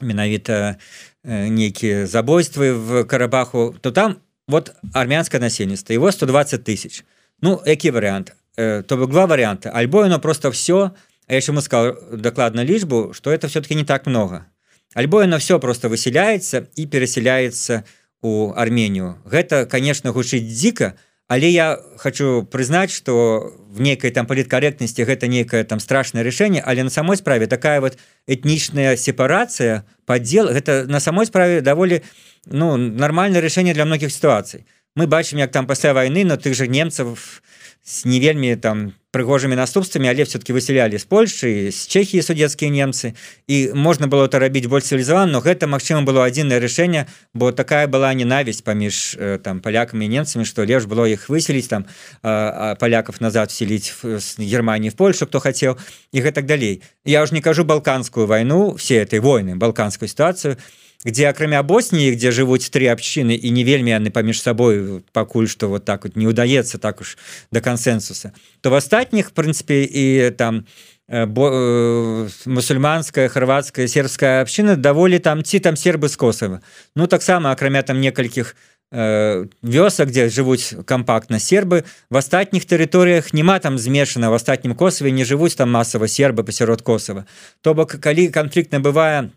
[0.01, 0.79] менавіта
[1.25, 7.05] э, нейкія забойствы в карабаху то там вот армянское насельніцтва его 120 тысяч.
[7.41, 10.93] Ну які вариант э, то бы два варианта альбо оно просто все
[11.27, 14.47] а яшчэ мы сказал дакладна лічбу что это все-таки не так много
[14.95, 17.85] альбо на все просто выселяецца і пераселяецца
[18.23, 19.19] у Арменію.
[19.25, 20.95] Гэта конечно гучыць дзіка
[21.29, 26.83] але я хочу прызнаць что в нейкай там паліткаректнасці гэта нейкае там страшное решение але
[26.83, 32.03] на самой справе такая вот этнічная сепарацыя поддел гэта на самой справе даволі
[32.47, 34.67] ну нормальное решение для многіх сітуацый.
[34.97, 37.43] Мы бачым як там пасля войны но тых же немцев
[37.85, 43.17] с не вельмі там прыгожымі наступствамі але все-таки выселялі з Польши з Чехії судецкія немцы.
[43.49, 47.89] І можна было это рабіць больш цывілізаван но гэта Мачыма было адзінае рашэнне бо такая
[47.89, 51.87] была ненавість паміж э, там палякамі немцамі что лепш было іх выселіць там
[52.23, 55.79] паляков назад вселіць з Германії в Польшу хто хацеў
[56.13, 60.57] і гэтак далей я už не кажу балканскую войну все этой войны балканскую ситуацию.
[60.57, 60.63] то
[61.05, 65.69] где акрамя Босніі где жывуць три абчыны і не вельмі яны паміж сабой пакуль что
[65.69, 67.17] вот так вот не удаецца так уж
[67.53, 70.67] до консенсуса то в астатніх прынцыпе і там
[71.09, 76.61] э, бо э, мусульманская хорватская сербская абчына даволі там ці там сербы з косава
[76.97, 78.57] ну таксама акрамя там некалькіх
[78.91, 85.13] э, вёсак где жывуць кампактна сербы в астатніх тэрыторыях няма там змешана в астатнім косаве
[85.13, 87.25] не жывуць там масава сербы пасярод косава
[87.63, 89.31] то бок калі канфлікт набывае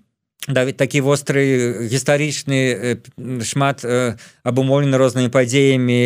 [0.48, 2.98] давід такі востры гістарычны
[3.46, 3.86] шмат
[4.44, 6.02] абумоўлены рознымі падзеямі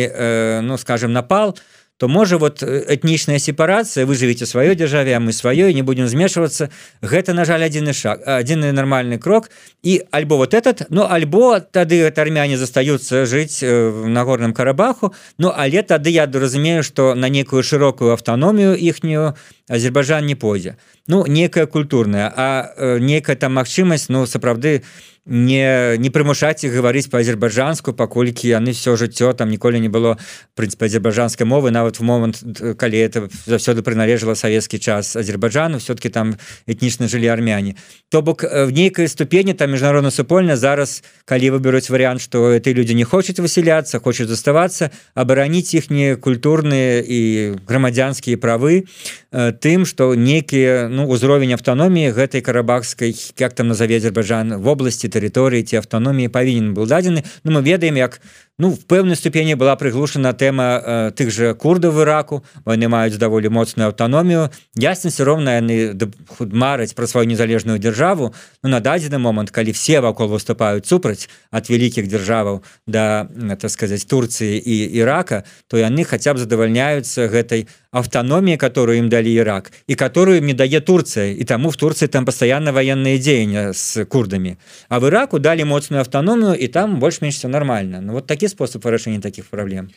[0.66, 1.56] ну скажем напал
[1.98, 6.68] то можа вот этнічная сепарацыя вы жывеце сваёй дзяржаве а мы сваёй не будем змешвацца
[7.00, 9.50] гэта на жаль адзіны шаг адзіны нармальны крок.
[9.82, 15.14] І альбо вот этот ну альбо тады гэта армяне застаюцца жыць на горным карабаху.
[15.38, 19.34] Ну але тады я разумею что на некую шырокую аўтаномію іхнюю
[19.68, 24.82] Азербайджан не пойдзе ну некая культурная а э, некая там магчымасць ну сапраўды
[25.26, 30.18] не не прымушаць іх гаварыць по-азербайджанску паколькі яны все жыццё там ніколі не было
[30.54, 31.70] прынцыпе азербайджанскай мовы.
[31.70, 32.42] Нават в момант
[32.78, 36.36] калі это заўсёды прыналежала савецкі час азербайджану все-таки там
[36.66, 37.74] этнічна жылі армяне.
[38.08, 42.92] То бок в нейкай ступені там міжнародна супольна зараз калі выберуць варыянт что этой люди
[42.92, 48.86] не хочуць выселяцца хочуць заставацца абараніць іхнія культурныя і грамадзянскія правы
[49.34, 55.64] тым что некія ну узровень автономіі гэтай карабахскай как там назове азербайджан в области тэрыторыі
[55.64, 58.20] ці аўтаноміі павінен был дадзены Ну мы ведаем як
[58.58, 62.44] ну в пэўнай ступені была прыглушана тэма э, тых же курдаў Іраку.
[62.64, 65.92] Яны маюць даволі моцную аўтаномію ясна все роўна яны
[66.40, 71.68] мараць пра сваю незалежную дзяржаву Ну на дадзены момант калі все вакол выступаюць супраць ад
[71.68, 73.28] вялікіх дзяржаваў да
[73.60, 79.36] так сказаць Турцыі і Ірака то яны хаця б задавальняюцца гэтай автономии которую им дали
[79.36, 84.04] Ирак и которую не дае Турция и тому в Турции там постоянно военные деяния с
[84.04, 84.58] курдами.
[84.88, 88.00] А в Ираку дали моцную автономию и там больше-меньше все нормально.
[88.00, 89.90] Ну вот такие які способ вырашэння таких проблем?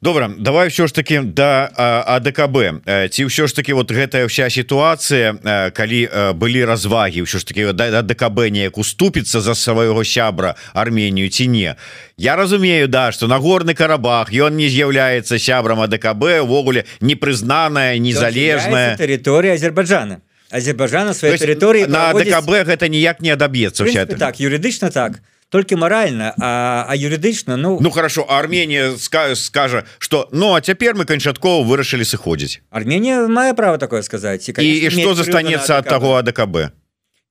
[0.00, 1.70] Добра давай все ж таки да
[2.06, 5.38] АДКБ ці ўсё ж таки вот гэтая вся ситуация
[5.70, 11.76] калі былі разваги ўсё ж таки ДКБ неяк уступіцца за свайго сябра Арменію ці не.
[12.16, 19.54] Я разумею да что нагорный карабах ён не з'яўляецца сябрам АДКБ увогуле непрызнаная незалежная тэрыторыя
[19.54, 20.20] Азербайджана.
[20.50, 23.86] Азербайджана сваёй тэрыторыі на ДКБ гэта ніяк не адаб'ецца
[24.18, 30.28] так юрыдычна так то только морально а, а юрыдычна ну ну хорошо Армения скажа что
[30.32, 34.90] ну а цяпер мы канчаткова вырашылі сыходзіць Армения мае право такое сказать и, и, и
[34.90, 36.72] что застанется от того АДКБ?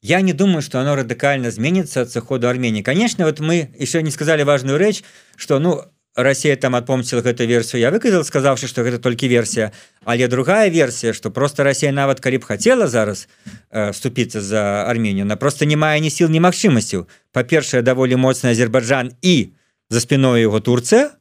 [0.02, 2.84] Я не думаю что оно радикально изменится от заходу Армении.
[2.84, 5.04] Конечно вот мы еще не сказали важную речь
[5.36, 5.82] что ну
[6.16, 9.72] Россия там отпомціла гэту версію я выказал сказавши что гэта толькі версія
[10.04, 13.28] але другая версія что просто Россия нават калі б хотела зараз
[13.72, 18.52] э, вступиться за Армению на просто не мае ні сил ні магчымасцяў па-першае даволі моцны
[18.52, 19.54] Азербайджан і
[19.92, 21.12] за спиной его Турция.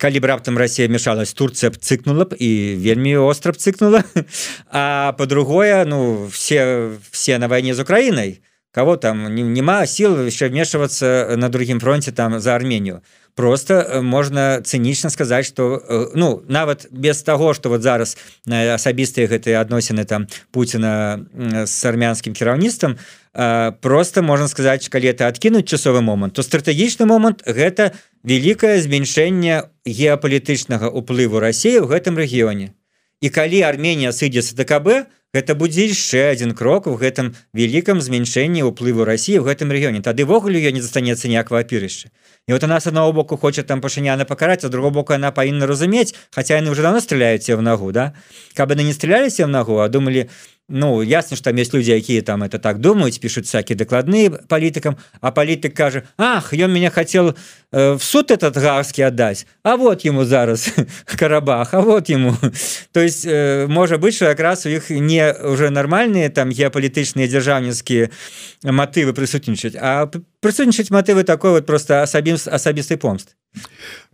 [0.00, 4.04] Калі б раптам Россия мешалась Турция б цыкнула б і вельмі остров цыкнула.
[4.70, 8.40] А по-другое ну все все на войне з Украиной.
[8.70, 13.02] Кого там няма сил еще вмешиваться на другім фронте там за Армению
[13.34, 18.16] просто э, можно цынічна сказать что э, ну нават без того что вот зараз
[18.46, 21.24] на асабістыя гэтые адносіны там Путина
[21.66, 22.98] с армянскім кіраўніцтвам
[23.80, 30.88] просто можно сказать калі это откинуть часовы момант то стратэгічны момант гэта великкае змяншэнне геапалітычнага
[30.90, 32.74] уплыву России в гэтым рэгіёне.
[33.20, 38.68] І калі Армения сыдзецца ДКБ то Гэта будзе яшчэ один крок у гэтым великкам змяншэнні
[38.68, 40.04] ўплыву Росіі в гэтым рэгіёне.
[40.04, 42.12] Тадывогуле я не застанецца ніякого апірышча.
[42.48, 45.64] І вот у нас одного боку хочет там пашыняна пакараць а другого боку она павінна
[45.66, 48.12] разумець хотя яны уже давно стреляюць в ногу да?
[48.52, 50.28] Каб яны не стреляліся в ногу а думали
[50.74, 54.96] Ну ясно что там есть люди якія там это так думаюць пишут всякие докладные палітыкам
[55.20, 57.34] а палітык кажа Ах ён меня хотел
[57.72, 60.72] э, в суд этот гарский отдать А вот ему зараз
[61.04, 62.34] карабах А вот ему
[62.92, 68.08] то есть э, можа быть что якраз у іх не уже нормальные там геапалітычныя дзяржаўніцкія
[68.64, 70.08] мотывы прысутнічаць а
[70.40, 73.36] прысутнічаць мотывы такой вот просто асабім асабістай помст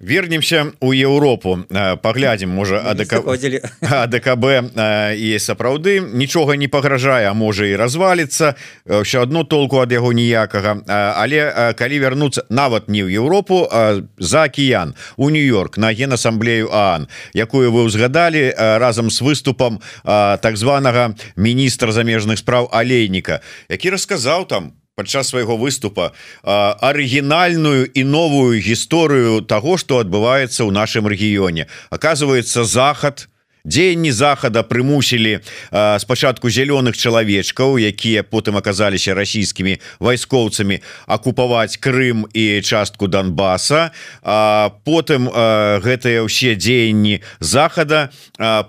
[0.01, 1.59] вернемся у Еўропу
[2.03, 4.45] паглядзім можа адходзілі АДКБ
[5.19, 8.55] і сапраўды нічога не пагражае можа і разваліцца
[8.87, 13.67] ўсё одно толку ад яго ніякага але калі вярнуцца нават не ў Еўропу
[14.19, 21.19] за океан у нью-йорк на генасамблею Аан якую вы ўзгадалі разам с выступам так званага
[21.35, 26.11] міністра замежных спраў алейніка які расказаў там падчас свайго выступа
[26.43, 31.71] арыгінальную і новую гісторыю того что адбываецца ў нашым рэгіёне.
[31.95, 33.31] Оказывается захад
[33.63, 35.39] дзеянні захада прымусілі
[36.03, 43.95] спачатку зялёных чалавечкаў якія потым аказаліся расійскімі вайскоўцамі акупаваць Крым і частку Донбаса
[44.83, 45.31] потым
[45.87, 48.11] гэтыя ўсе дзеянні захада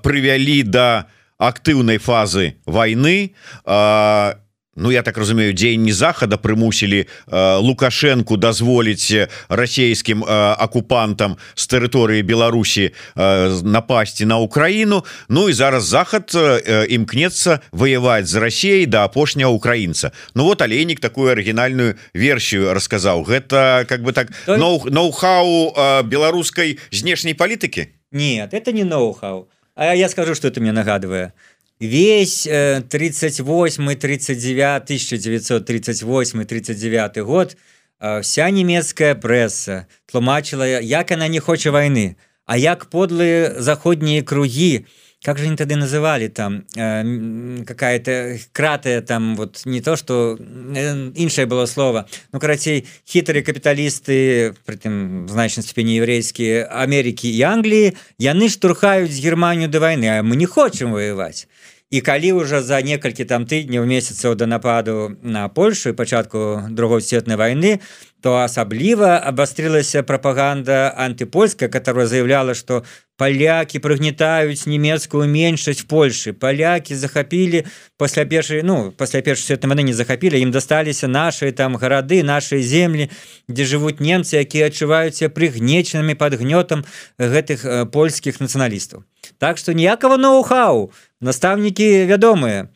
[0.06, 1.10] прывялі да
[1.42, 3.34] актыўнай фазы войны
[3.66, 4.49] і
[4.80, 12.24] Ну я так разумею дзеянні захада прымусілі э, лукашенко дазволіць расійскім э, акупантам з тэрыторыі
[12.24, 19.04] Беларусі э, напасці на Украіну Ну і зараз захад э, імкнецца ваяваць з Расіяй да
[19.04, 26.04] апошняга украінца Ну вот алейнік такую арыгінальную версію расказаў гэта как бы так ноу-хау э,
[26.04, 29.50] беларускай знешняй палітыкі нет это не ноу-хау.
[29.76, 31.34] А я скажу что это мне нагадывае
[31.80, 37.58] весь 38 39 1938 39 год
[38.00, 44.88] э, вся нямецкая пресса тлумачыла як она не хоча войны а як подлые заходние круги
[45.24, 51.46] как же они тады называли там э, какая-то кратая там вот не то что іншае
[51.46, 58.50] было слово ну карацей хітрые капіталісты при тым значной степені еврейскія Америки і Англии яны
[58.50, 61.48] штурхаюць Германию до войны а мы не хочем воевать
[61.90, 67.02] і калі уже за некалькі там тыдняў месяцаў да нападу на Польшу і пачатку другой
[67.02, 67.84] светнай войны то
[68.24, 72.84] асабліва абастрылася прапаганда антыпольская которая заявляла что
[73.18, 77.66] паляки прыгнетаюць нямецкую меншасць Польшы паляки захапілі
[77.98, 82.62] пасля першай ну пасля першай светнай войны не захапілі ім дасталіся наши там гарады наши
[82.62, 83.10] землі
[83.48, 86.84] дзе жывуць немцы якія адчуваюцца прыгнечанымі под гнётам
[87.18, 89.08] гэтых польскіх нацыяналістаў
[89.38, 90.92] Так что ніякого ноу-хау.
[91.22, 92.68] Настаўнікі вядомыя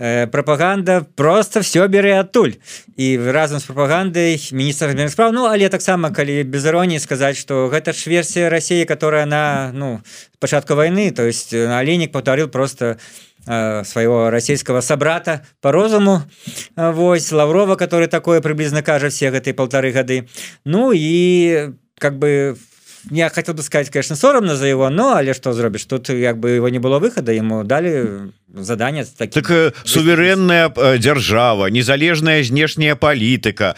[0.00, 2.56] э, прапаганда просто все бярэ адтуль
[2.96, 5.32] і разам з прапагандай міністр справ.
[5.32, 10.00] Ну але таксама калі без іроніі сказаць что гэта ж версія Росіі которая на ну
[10.40, 12.96] пачатку войны то есть алейнік повторил просто
[13.46, 16.22] э, своего расійского сабрата по розуму.
[16.76, 20.26] Вось лаврова который такое приблизно кажа все гэтай полторы гады.
[20.64, 22.70] Ну і как бы в
[23.10, 26.50] я хотел бы сказать конечно соромно за его но але что зробіш тут як бы
[26.50, 32.94] его не было выхода ему дали задание так, так э, суверенная э, держава незалежная знешняя
[32.96, 33.76] палітыка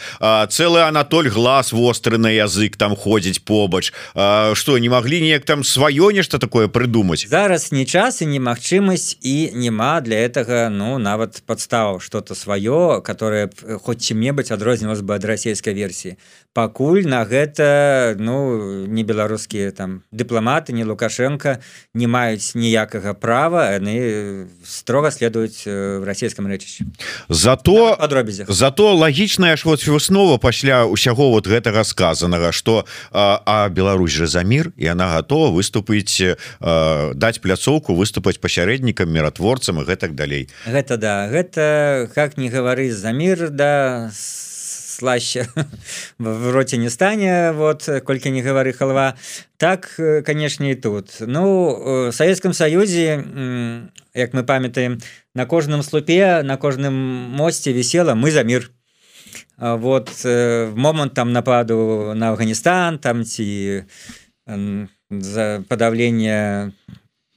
[0.49, 6.11] целый Анатоль глаз востры на язык там ходзіць побач что не могли неяк там сваё
[6.11, 7.25] нешта такое придумать?
[7.29, 13.49] Зараз не час и немагчымасць і няма для этого ну нават подстав что-то сваё которое
[13.81, 16.17] хоть чем-небудзь адрознілось бы ад расійской версии.
[16.53, 21.59] Пакуль на гэта ну не беларускія там дыпламаты не лукашенко
[21.93, 26.85] не маюць ніякага права яны строго следуюць э, в расійском рэчышчы
[27.29, 33.69] зато дробязях зато лагічная ж вот выснова пасля усяго вот гэтага сказанага что а, а
[33.69, 40.15] Беларусь же за мир і она готова выступыць даць пляцоўку выступаць пасярэднікам міратворцам і гэтак
[40.15, 40.49] далей.
[40.65, 44.11] Гэта да гэта как не гавары за мир да
[45.03, 45.47] слаще
[46.17, 49.15] в роте не стане вот колькі не гавары халва.
[49.57, 51.17] Так канешне і тут.
[51.19, 53.19] Ну савецкам саюзе
[54.13, 55.01] як мы памятаем
[55.35, 56.93] на кожным слупе на кожным
[57.35, 58.71] мосце вісела мы за мир
[59.57, 63.83] вот в момант там нападу на Афганістан там ці
[65.11, 66.71] за подавление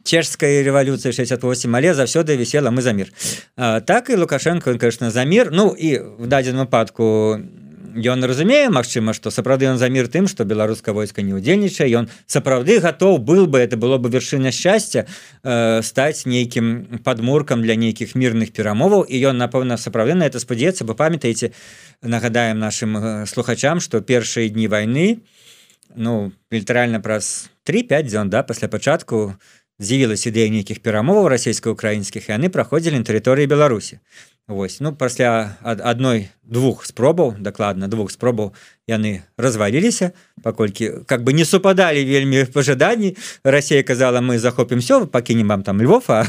[0.06, 3.10] чешской революции 68 але заўсёды висела мы за мир
[3.56, 5.50] а, так и лукашенко конечно за мир.
[5.50, 7.40] Ну и в дадзеным выпадку
[7.96, 12.08] ён разумее Мачыма что сапраўды он за мир тым что беларуска войска не удзельнічае ён
[12.26, 15.06] сапраўды готов был бы это было бы вершина счастья
[15.42, 20.84] э, стать нейкім подмуркам для нейкіх мирных перамоваў і ён напэўна сапраўды на это спадзецца
[20.84, 21.52] бы памятаеце
[22.02, 25.20] нагадаем нашим э, слухачам что першыя дні войны
[25.94, 29.36] ну літаральна праз 3-5 дзён да пасля пачатку
[29.78, 34.00] з'явілася ідэя нейкіх перамоваў расійска-украінскіх яны праходзілі на тэрыторыі Беларусі
[34.48, 38.54] Вось ну пасля адной двух спробаў дакладна двух спробаў
[38.86, 40.12] яны разваліліся
[40.42, 45.82] паколькі как бы не супадалі вельмі пажаданні Расія казала мы захопім все пакінем вам там
[45.82, 46.24] Львов а,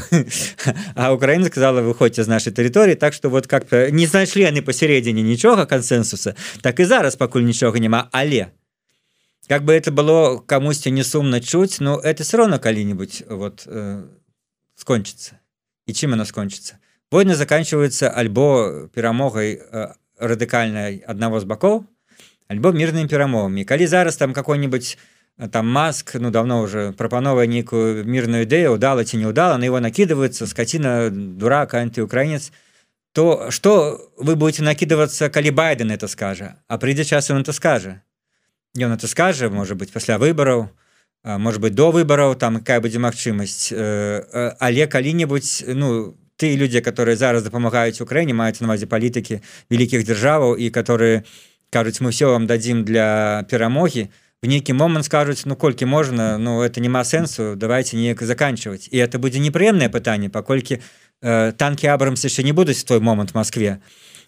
[0.94, 5.22] а Украіна сказала выходзьце з нашай тэрыторыі так что вот как не знайшлі яны пасярэдзіне
[5.22, 8.50] нічога кансенсуса так і зараз пакуль нічога няма але
[9.48, 14.04] как бы это было камусьці не сумна чуць но это все равно калі-нибудь вот э,
[14.76, 15.40] скончыцца
[15.86, 16.78] і чым она скончыцца
[17.10, 19.88] войны заканчиваются альбо перамогай э,
[20.20, 21.86] радыкальнай аднаго з бакоў
[22.48, 24.98] альбо мірным перамовамі калі зараз там какой-нибудь
[25.38, 29.64] э, там маск ну давно уже прапановая нейкую мірную ідэю удала ці не удала на
[29.64, 32.52] его накидывается скотина дурак антиукраінец
[33.12, 38.02] то что вы будете накидываться калі байден это скажа а прыйдзе час он это скажа
[38.76, 40.68] ён это скажа может быть пасля выбораў
[41.24, 47.42] может быть до выбораў там якая будзе магчымасць але калі-нибудь ну ты людзі которые зараз
[47.42, 49.40] дапамагаюць Украіне маюць навазе палітыкі
[49.70, 51.24] вялікіх дзяржаваў і которые
[51.70, 54.08] кажуць мы все вам дадзім для перамогі
[54.42, 58.96] в нейкі момант скажуць ну колькі можна ну это няма сэнсу давайте неяк заканчивать і
[58.98, 60.78] это будзе непрыемнае пытанне паколькі
[61.22, 63.82] э, танки абрамс яшчэ не будуць той момант Москве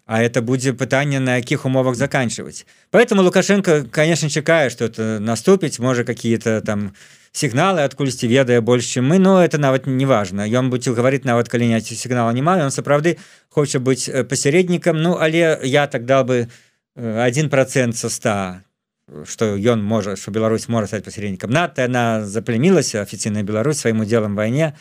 [0.07, 2.67] а это будзе пытанне на якіх умовах заканчивать.
[2.91, 6.93] Поэтому лукашенко конечно чакае что это наступіць можа какие-то там
[7.33, 10.43] сігналы адкульсьці ведае больш чым мы но это нават не важно.
[10.43, 15.01] Ён будзе гаварыць нават калі не сігнала не маю он сапраўды хоча быць э, пасяреднікам
[15.03, 16.49] ну але я дал бы
[16.97, 18.63] э, один процент со 100
[19.27, 24.37] что ён можа что Беларусь можа стаць пасяреднікам нато она заплемілася афіцыйная Беларусь сваім удзелам
[24.37, 24.75] вайне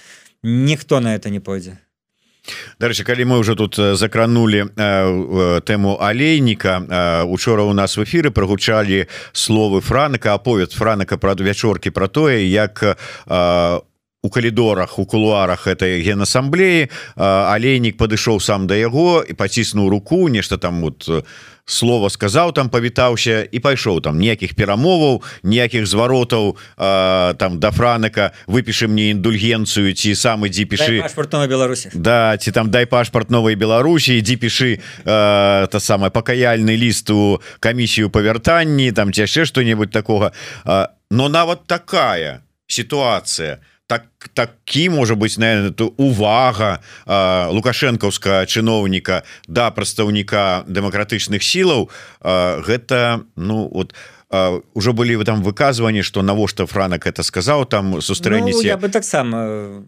[0.44, 1.78] ніхто на это не пойдзе
[2.80, 8.04] Дарэчы калі мы уже тут закранули э, э, тэму алейніка э, учора у нас в
[8.04, 13.89] эфиры прогучалі словы франака аповед франака пра вячоркі про тое як у
[14.22, 20.58] у калідорах у кулуарах этой генасамблеі алейнік падышоў сам да яго і паціснуў руку нешта
[20.60, 21.08] там вот
[21.64, 24.20] слова сказаў там павітаўся і пайшоў там.
[24.20, 31.00] Ніякіх перамоваў ніякіх зваротаў там да франака выпішы мне індульгенцыю ці сам ідзі пішы
[31.48, 31.96] Беларусі.
[31.96, 38.12] Да ці там дай пашпарт новой Беларусі ідзі пішы та самае пакаяльны ліст у камісію
[38.12, 40.36] па вяртанні там ці яшчэ што-небудзь такога.
[41.08, 43.64] Но нават такая сітуацыя.
[43.64, 46.80] то так такі можа быть наверное то увага
[47.50, 51.90] лукашэнкаўска чыноўніка да прадстаўніка дэмакратычных сілаў
[52.22, 53.98] гэта ну вот
[54.30, 58.62] ўжо былі вы там выказванні что навошта франак это сказаў там сустрэнеце.
[58.62, 59.86] Ну, бы таксама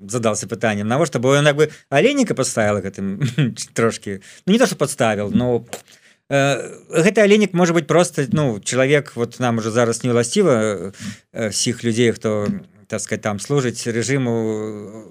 [0.00, 1.20] задался пытанням навошта?
[1.20, 3.20] Бо ён бы алейніка поставила гэтым
[3.74, 5.66] трошки ну, не то что подставил но
[6.32, 10.96] гэты алейнік может быть просто ну чалавек вот нам уже зараз не ўласціва
[11.52, 12.48] сіх людзей хто
[12.92, 15.06] так сказать там служыць режиму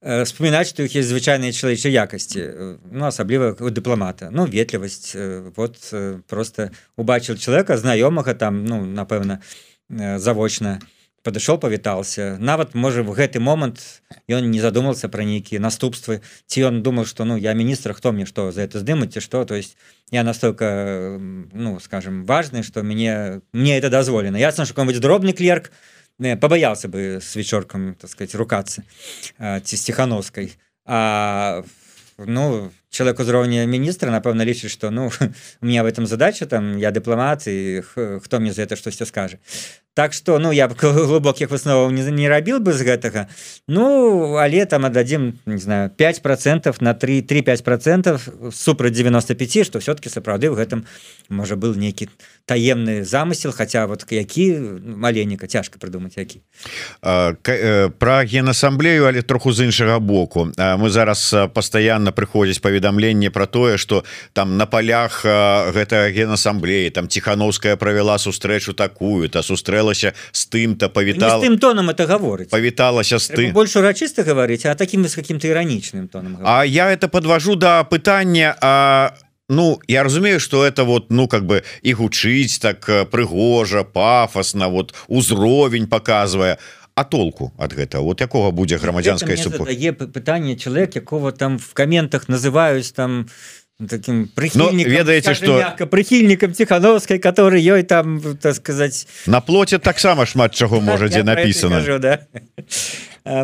[0.00, 5.50] э, вспоминать что их есть звычайныя чалавечай якасці ну асабліва у дыпламата ну ветлівасць э,
[5.56, 9.42] вот э, просто убачыў человека знаёмага там ну напэўна
[9.90, 10.78] завочна
[11.26, 13.82] падышоў павітался нават можа в гэты момант
[14.30, 18.22] ён не задумался про нейкія наступствы ці ён думал что ну я міністр хто мне
[18.24, 19.44] что за это здымаць ці что?
[19.44, 19.76] То есть
[20.14, 25.72] я настолько ну скажем важный что мне мне это дазволена ясна что какой-нибудь дробный клерк
[25.74, 28.82] то не побоялся бы с вечорком так сказать рукаться
[29.62, 31.62] ці стихановской а
[32.18, 35.10] ну человек узроўня міністра напэўна лічыць что ну
[35.62, 37.82] у меня в этом задача там я дыпламат і
[38.22, 39.40] хто мне за это штосьці скажет.
[39.94, 43.26] Так что ну я б глубокіх высноваў не, не рабіл бы з гэтага.
[43.68, 49.78] Ну але там отдадим не знаю 5 процентов на 3 3-5 процентов супраць 95 что
[49.80, 50.86] все-таки сапраўды в гэтым
[51.28, 52.08] можа был нейкі
[52.46, 54.56] таемны замысел хотя вот які
[54.96, 56.40] маленька цяжка придумать які
[57.02, 60.48] э, про генасамблею але троху з іншага боку.
[60.56, 67.08] Мы зараз постоянно прыходзіць павед паведамленне про тое что там на полях гэта генасамблеі там
[67.08, 73.28] тихохановская провяла сустрэчу такую то сустрэлася с тым-то павітал тым тоном это гаворыць павіталася с
[73.28, 77.60] ты больше урачыста говорить а таким с каким-то иронічным тоном А я это подвожу до
[77.60, 79.14] да пытания А
[79.50, 84.94] Ну я разумею что это вот ну как бы і гучыць так прыгожа пафосна вот
[85.08, 86.58] узровень показывая а
[87.04, 89.36] толку от гэта вот якога будзе грамадзянская
[89.92, 93.28] пытанне человек якого там в комментах называюсь там
[93.86, 100.54] таким прихильником ведаете что прихильникам тихохановской который ёй там так сказать на плоте таксама шмат
[100.54, 102.26] чаго можа дзе написано да?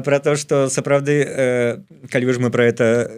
[0.02, 3.11] про то что сапраўды калі ж мы про это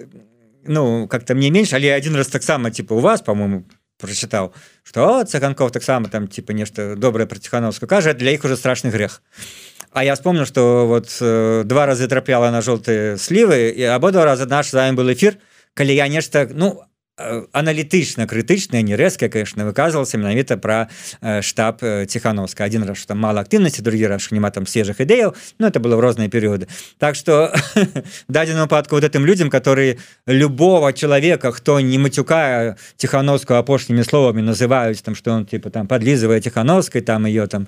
[0.66, 3.64] ну как-то мне менш але один раз таксама типа у вас по-моему
[3.97, 4.53] прочытаў
[4.84, 9.22] что цыганков таксама там типа нешта добрае про тихохановскую кажа для іх уже страшный грех
[9.32, 14.47] А я вспомнил что вот э, два разы трапляла на желтые слівы і абодва раза
[14.47, 15.37] наш за был эфир
[15.74, 16.82] калі я нешта ну
[17.17, 20.89] аналітычна крытычная не рэзкая конечно выказывался менавіта про
[21.23, 25.35] э, штаб э, тихохановска один раз там мало актыўнасці другі раз няма там свежих ідэяў
[25.59, 27.55] но это было в розныя перыоды так что
[28.29, 29.97] дадзеным выпадку вот этим людям которые
[30.27, 36.41] любого человека хто не матюкая тихохановскую апошнімі словамі называюць там что он типа там подлизывая
[36.41, 37.67] тихохановской там ее там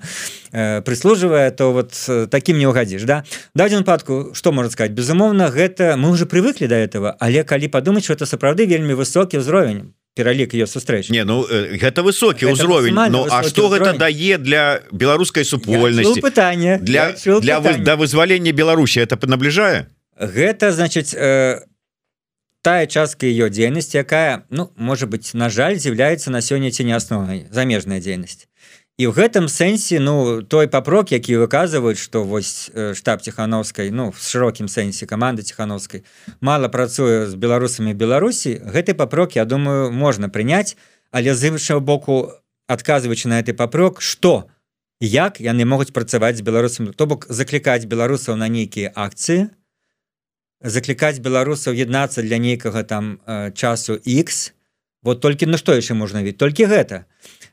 [0.51, 3.23] э, прислуживая то вот таким не угадзіш да?
[3.55, 4.91] Дадзеным выпадку что можно сказать?
[4.91, 7.15] Безумоўно гэта мы уже привыкли до этого.
[7.19, 12.03] Але калі подумать что это сапраўды вельмі высокі ўзровень пералік ее сустрэч не ну гэта
[12.03, 17.95] высокі ўзровень Ну а что гэта дае для беларускай супольнасці пытання для для вы, да
[17.95, 19.87] вызвалення Беларусі это набліжае
[20.19, 21.63] гэта значыць э,
[22.61, 26.93] тая частка ее дзейнасці якая ну можа быть на жаль з'яўляецца на сёння ці не
[26.99, 28.48] асноўнай замежная дзейнасць
[28.99, 34.19] і в гэтым сэнсе ну той папрок які выказваюць что вось штаб тихохановской ну в
[34.19, 36.03] шырокім сэнсе команды тихохановской
[36.43, 40.75] мало працуе з беларусамі Беларусі гэты папрок я думаю можна прыняць.
[41.11, 42.33] Але з іншого боку
[42.67, 44.51] адказваючы на этой папрок что
[44.99, 46.91] як яны могуць працаваць з беларусам?
[46.93, 49.47] То бок заклікаць беларусаў на нейкія акцыі
[50.59, 53.23] заклікаць беларусаў яднацца для нейкага там
[53.55, 54.51] часу X
[55.01, 57.07] вот толькі на ну, што яшчэ можна ведь толькі гэта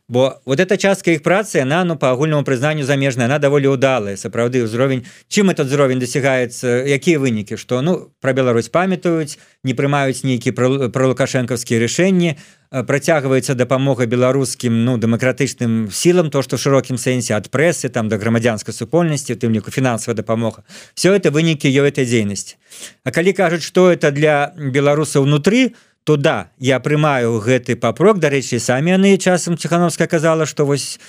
[0.09, 4.17] бо вот эта частка іх працы она ну по агульнаму прызнанню замежная она даволі удалая.
[4.17, 7.57] Сапраўды ўзровень чым этот ўзровень дасягаецца якія вынікі?
[7.57, 12.39] Что ну про Беларусь памятаюць не прымаюць нейкі про лукашэнкаўскія рашэнні
[12.71, 18.75] працягваецца дапамога беларускім ну дэмакратычным сілам то что шырокім сэнсе ад прэсы там да грамадзянскай
[18.75, 20.63] супольнасці тым ліку фінансавая дапамога.
[20.95, 22.55] Все это вынікі ёй этой дзейнасці.
[23.03, 28.23] А калі кажуць что это для беларусаў унутры то то да я прымаю гэты папрок.
[28.23, 31.01] Дарэчы самі яны часам ціхановская казала что вось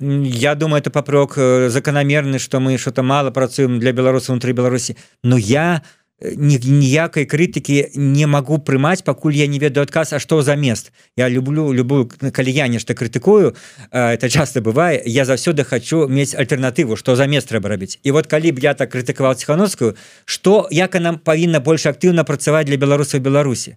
[0.00, 4.96] я думаю это папрок э, заканамерны что мы что-то мало працуем для беларусаў унутры беларусі.
[5.22, 5.82] Но я
[6.20, 10.90] э, ніякай крытыкі не могу прымаць пакуль я не ведаю адказ А что за мест.
[11.16, 13.54] Я люблю любую калі я нешта крытыкую
[13.92, 18.00] это часто бывае я заўсёды хочу мець альтэрнатыву что за мест трэба рабіць.
[18.02, 22.64] І вот калі б я так крытыкаваў ціхановскую что як она павінна больш актыўна працаваць
[22.64, 23.76] для беларусаў беларусі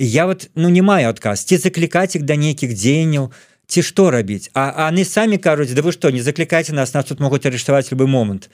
[0.00, 3.30] я вот ну не маю адказ ці заклікаць іх да нейкіх дзеянняў
[3.68, 7.20] ці што рабіць а они самі кажуць да вы што не заклікайце нас нас тут
[7.20, 8.48] могуць арыштаваць любы момант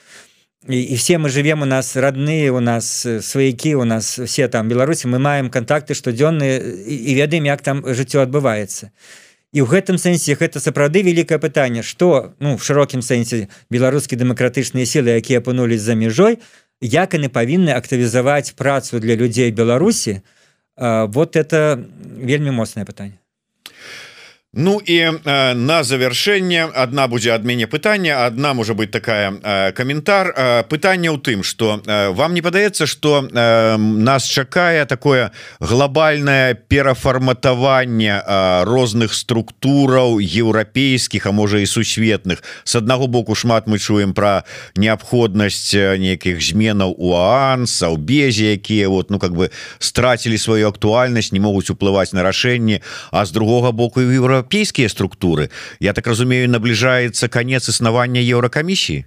[0.68, 4.68] і, і все мы живвем у нас родные у нас сваякі у нас все там
[4.68, 8.90] беларусі мы маем контакты штодзённыя і, ведаем як там жыццё адбываецца.
[9.54, 14.82] І ў гэтым сэнсе гэта сапраўды вялікае пытанне что ну в шырокім сэнсе беларускі дэмакратычныя
[14.82, 16.42] сілы якія апынулись за мяжой
[16.82, 20.35] як яны павінны актывізаваць працу для людзей беларусі то
[20.76, 23.18] вот это вельмі моцнае пытанне
[24.58, 29.72] Ну і э, на завершэнне одна будзе ад мяне пытання одна можа быть такая э,
[29.72, 30.32] каментар.
[30.32, 35.30] Э, пытання ў тым что э, вам не падаецца что э, нас чакае такое
[35.60, 42.40] глобальное перафарматаванне э, розных структураў еўрапейскіх а можа і сусветных?
[42.64, 48.88] С аднаго боку шмат мы чуем про неабходнасць нейкіх зменаў у анса у безе якія
[48.88, 52.80] вот ну как бы страцілі сваю актуальнасць не могуць уплываць на рашэнне
[53.12, 55.50] а з другога боку еўра еўрапейскія структуры.
[55.80, 59.04] Я так разумею набліжаецца конец існавання еўракамісіі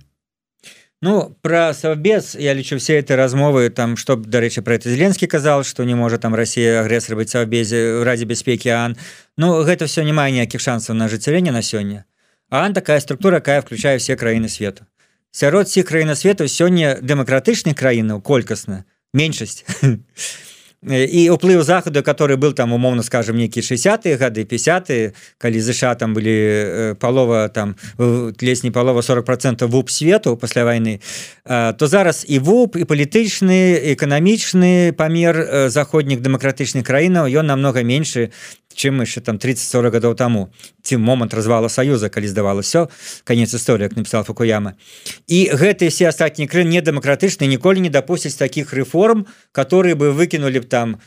[1.02, 5.64] Ну про савбез я лічу все этой размовы там чтоб дарэчы про это зеленскі казал
[5.64, 8.98] что не можа там Россия агрэсор быць савбезе ради бяспеки Ан.
[9.38, 12.04] Ну гэта все не мае ніякіх шансаў на жыццяленне на сёння
[12.50, 14.84] Ан такая структура якая включае все краіны свету
[15.32, 18.84] сярод всех краіна свету сёння дэмакратычных краінаў колькасна
[19.14, 19.64] меншасць
[20.84, 26.14] і уплыў захаду который был там умоўно скажем нейкі 60-е гады 50 калі ЗША там
[26.14, 27.76] былі палова там
[28.42, 31.02] лезь не палова 40 процентов вуп свету пасля войны
[31.44, 38.32] то зараз і вуп і палітычны эканамічны памер заходніх дэмакратычных краінаў ён намного меншы
[38.80, 40.48] чым яшчэ там 30-40 гадоў таму
[40.82, 42.88] ці момант развала союза калі здавалася
[43.28, 44.80] конец історыі як написал фукуяма.
[45.28, 50.69] І гэтыя все астатнія кры недэмакратычныя ніколі не дапусцяць таких рэформ которые бы выкінули б
[50.70, 50.98] там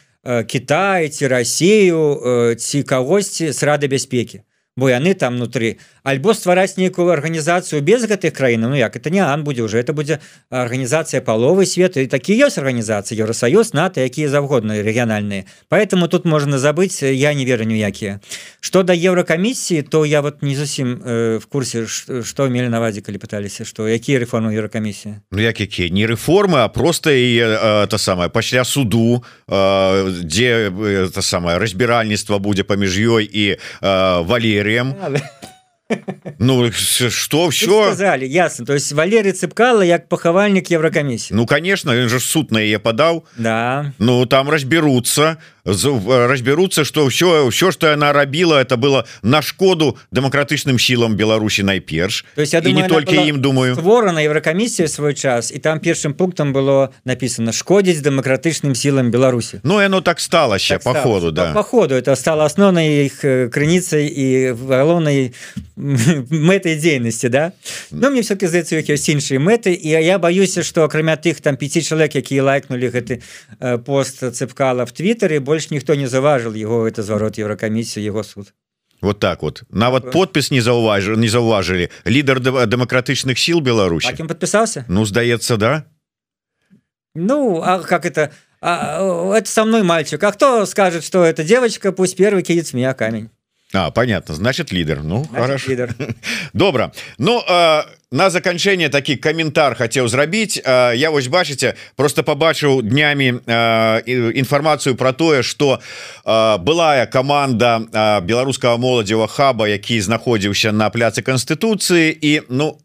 [0.46, 4.42] Кітай ці Россию ці кагосьці з рады бяспекі
[4.76, 9.20] бо яны там внутри альбо ствараць нейкую арганізацыю без гэтых краін Ну як это не
[9.20, 10.18] ан будзе уже это будзе
[10.48, 15.44] арганізацыя паловы свету і такі ёсць арганізацыі Еўросоюз нато якія заўгодна рэгіянальныя.
[15.68, 18.20] Поэтому тут можна забыць я не веру ніякія
[18.60, 23.18] что да еўракамісіі то я вот не зусім э, в курсе что мелі навадзе калі
[23.18, 25.20] пыталіся что якія рэформы еўракамісіі.
[25.30, 25.92] Ну як якія?
[25.92, 31.58] Не рэформы а просто і э, та самае пасля суду э, дзе э, та самае
[31.58, 34.94] разбіральніцтва будзе паміж ёй і э, валеры Валерием.
[36.38, 38.64] Ну что все сказали ясно.
[38.66, 43.22] То есть Валерий цыпкала як пахавальнік Еврокомісіі Ну конечно он же суд на яе подаў
[43.36, 43.92] Да.
[43.98, 50.78] Ну там разберутся разберутся что все все что она рабіла это было на шкоду демократычным
[50.78, 53.74] сілам Беларусі найперш то есть думаю, не только ім думаю.
[53.74, 59.76] ворона Еврокомісію свой час і там першым пунктам было написано шкодзіць демократычным сілам Беларусі Ну
[59.78, 61.02] оно так стало ще так по стало.
[61.14, 61.52] ходу да.
[61.52, 61.94] По ходу.
[61.94, 65.32] Это стало основной их э, крыніцай і галоўнай
[65.76, 67.52] мэтай дзейнасці да.
[67.90, 71.82] Но мне все-таки здаецца ёсць іншыя мэты і я боюся что акрамя тых там пяти
[71.82, 73.22] чалавек якія лайкнули гэты
[73.60, 78.24] э, пост цыпкала в твиттере бо больш ніхто не заважил его это зварот Еврокомісію его
[78.24, 78.55] суд.
[79.03, 79.62] Вот так вот.
[79.70, 81.90] Нават подпіс не заўважил не заўважылі.
[82.07, 85.84] Лідар дэмакратычных сіл Беларусь кем подпісаўся Ну здаецца да.
[87.14, 88.30] Ну а как это?
[88.62, 90.24] А, это со мной мальчик.
[90.24, 93.28] А кто скажет что это девочка пусть первый кидец меня камень
[93.72, 94.34] А, понятно.
[94.34, 95.02] Значит лидер.
[95.02, 95.70] Ну значит, хорошо.
[95.70, 95.94] лидер.
[96.52, 102.82] добра Ну а, на заканчэнне такі каментар хацеў зрабіць а, я вось бачыце просто побачыў
[102.82, 103.40] днямі
[104.36, 105.80] інфармацыю про тое что
[106.24, 107.80] былая команда
[108.22, 112.78] беларускага моладзева хаба які знаходзіўся на пляцы Канстытуцыі і ну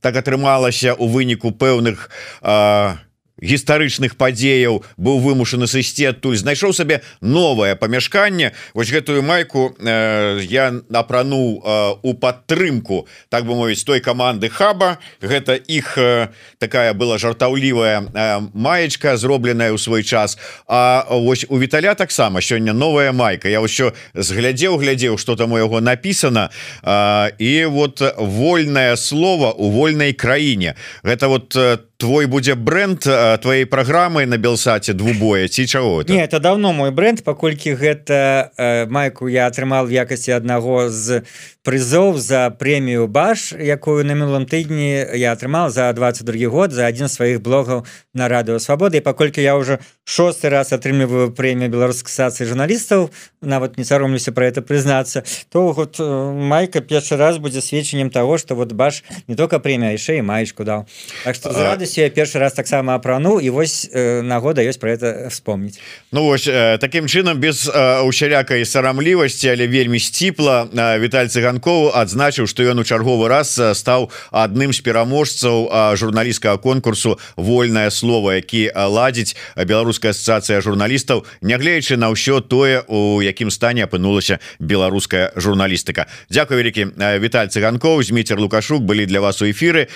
[0.00, 2.10] так атрымалася у выніку пэўных
[2.42, 2.98] а,
[3.44, 8.52] гістарычных падзеяў быў вымушаны сысці адтуль знайшоў сабе новае памяшканне.
[8.74, 14.98] Вось гэтую майку э, я апрануў э, у падтрымку так бы мовіць той каманды хаба.
[15.20, 16.28] Гэта іх э,
[16.58, 20.38] такая была жартаўлівая э, маечка зробленая ў свой час.
[20.66, 23.48] А вось у Віталя таксама сёння новая майка.
[23.48, 26.50] Я ўсё зглядзеў глядзеў что там у яго написано
[26.82, 30.74] э, і вот вольное слово у вольнай краіне.
[31.04, 33.00] Гэта вот там твой будзе бренд
[33.40, 36.12] твоей праграмы на белсаце двубоя ці чаго это?
[36.12, 41.24] Не это давно мой бренд паколькі гэта э, майку я атрымал якасці аднаго з
[41.64, 47.08] прызоў за прэмію баш якую на мінулым тыдні я атрымал за 22 год за адзін
[47.08, 53.08] сваіх блогаў на радыо свабоды паколькі я уже шосты раз атрымліваю прэмію беларускай асацыі журналістаў
[53.40, 58.36] нават не саромлюся про это прызнацца то вот э, майка першы раз будзе сведчаннем того
[58.36, 60.84] что вот баш не только прэмія яшчэ і маечку даў
[61.24, 64.92] так что за радасцю я першы раз таксама апрануў і вось э, нагода ёсць про
[64.92, 65.78] это вспомніць.
[66.12, 67.66] Ну вось э, таким чынам без
[68.04, 70.68] усялякай сарамлівасці але вельмі сціпла
[70.98, 77.18] Віталь цыган Янков адзначыў что ён у чарговы раз стаў адным з пераможцаў журналістскага конкурсу
[77.36, 84.40] вольное слово які ладзіць беларуская ассоциацыя журналістаў нягледзячы на ўсё тое у якім стане апынулася
[84.58, 86.06] беларуская журналістыка.
[86.30, 86.86] Дякую вялікі
[87.20, 89.88] Віталь цыганков змейцер лукашук былі для вас у эфиры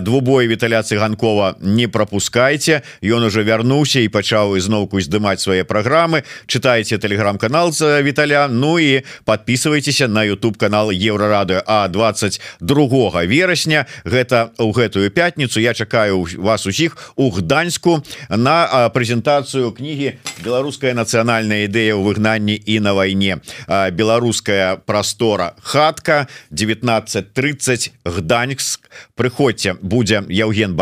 [0.00, 6.24] двубой Віталя цыганкова не пропускайте ён уже вярнуўся і пачаў ізноўку здымаць свае праграмы.
[6.46, 13.86] Читайте телеграм-канал за Віталя Ну і подписывайтеся на YouTube канал е еўрарадыо а 22 верасня
[14.04, 21.68] гэта ў гэтую пятніцу я чакаю вас усіх у гданьску на прэзентацыю кнігі беларуская нацыянальная
[21.68, 28.88] ідэя ў выгнанні і на вайне беларуская прастора хатка 1930 гданьск.
[29.14, 30.74] Прыходзьце будзе Яўген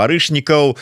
[0.43, 0.77] барышнікаў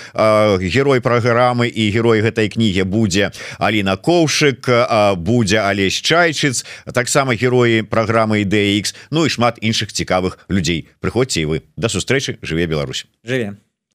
[0.61, 4.69] герой праграмы і герой гэтай кнігі будзе Аліна коўшык
[5.17, 10.89] будзе алесь чайчыц таксама героі праграмы ідэX Ну і шмат іншых цікавых людзей.
[11.01, 11.63] Прыходзьце і вы.
[11.77, 12.39] Да сустрэчы.
[12.43, 13.07] Жыве Беларусь.
[13.25, 13.57] Жыве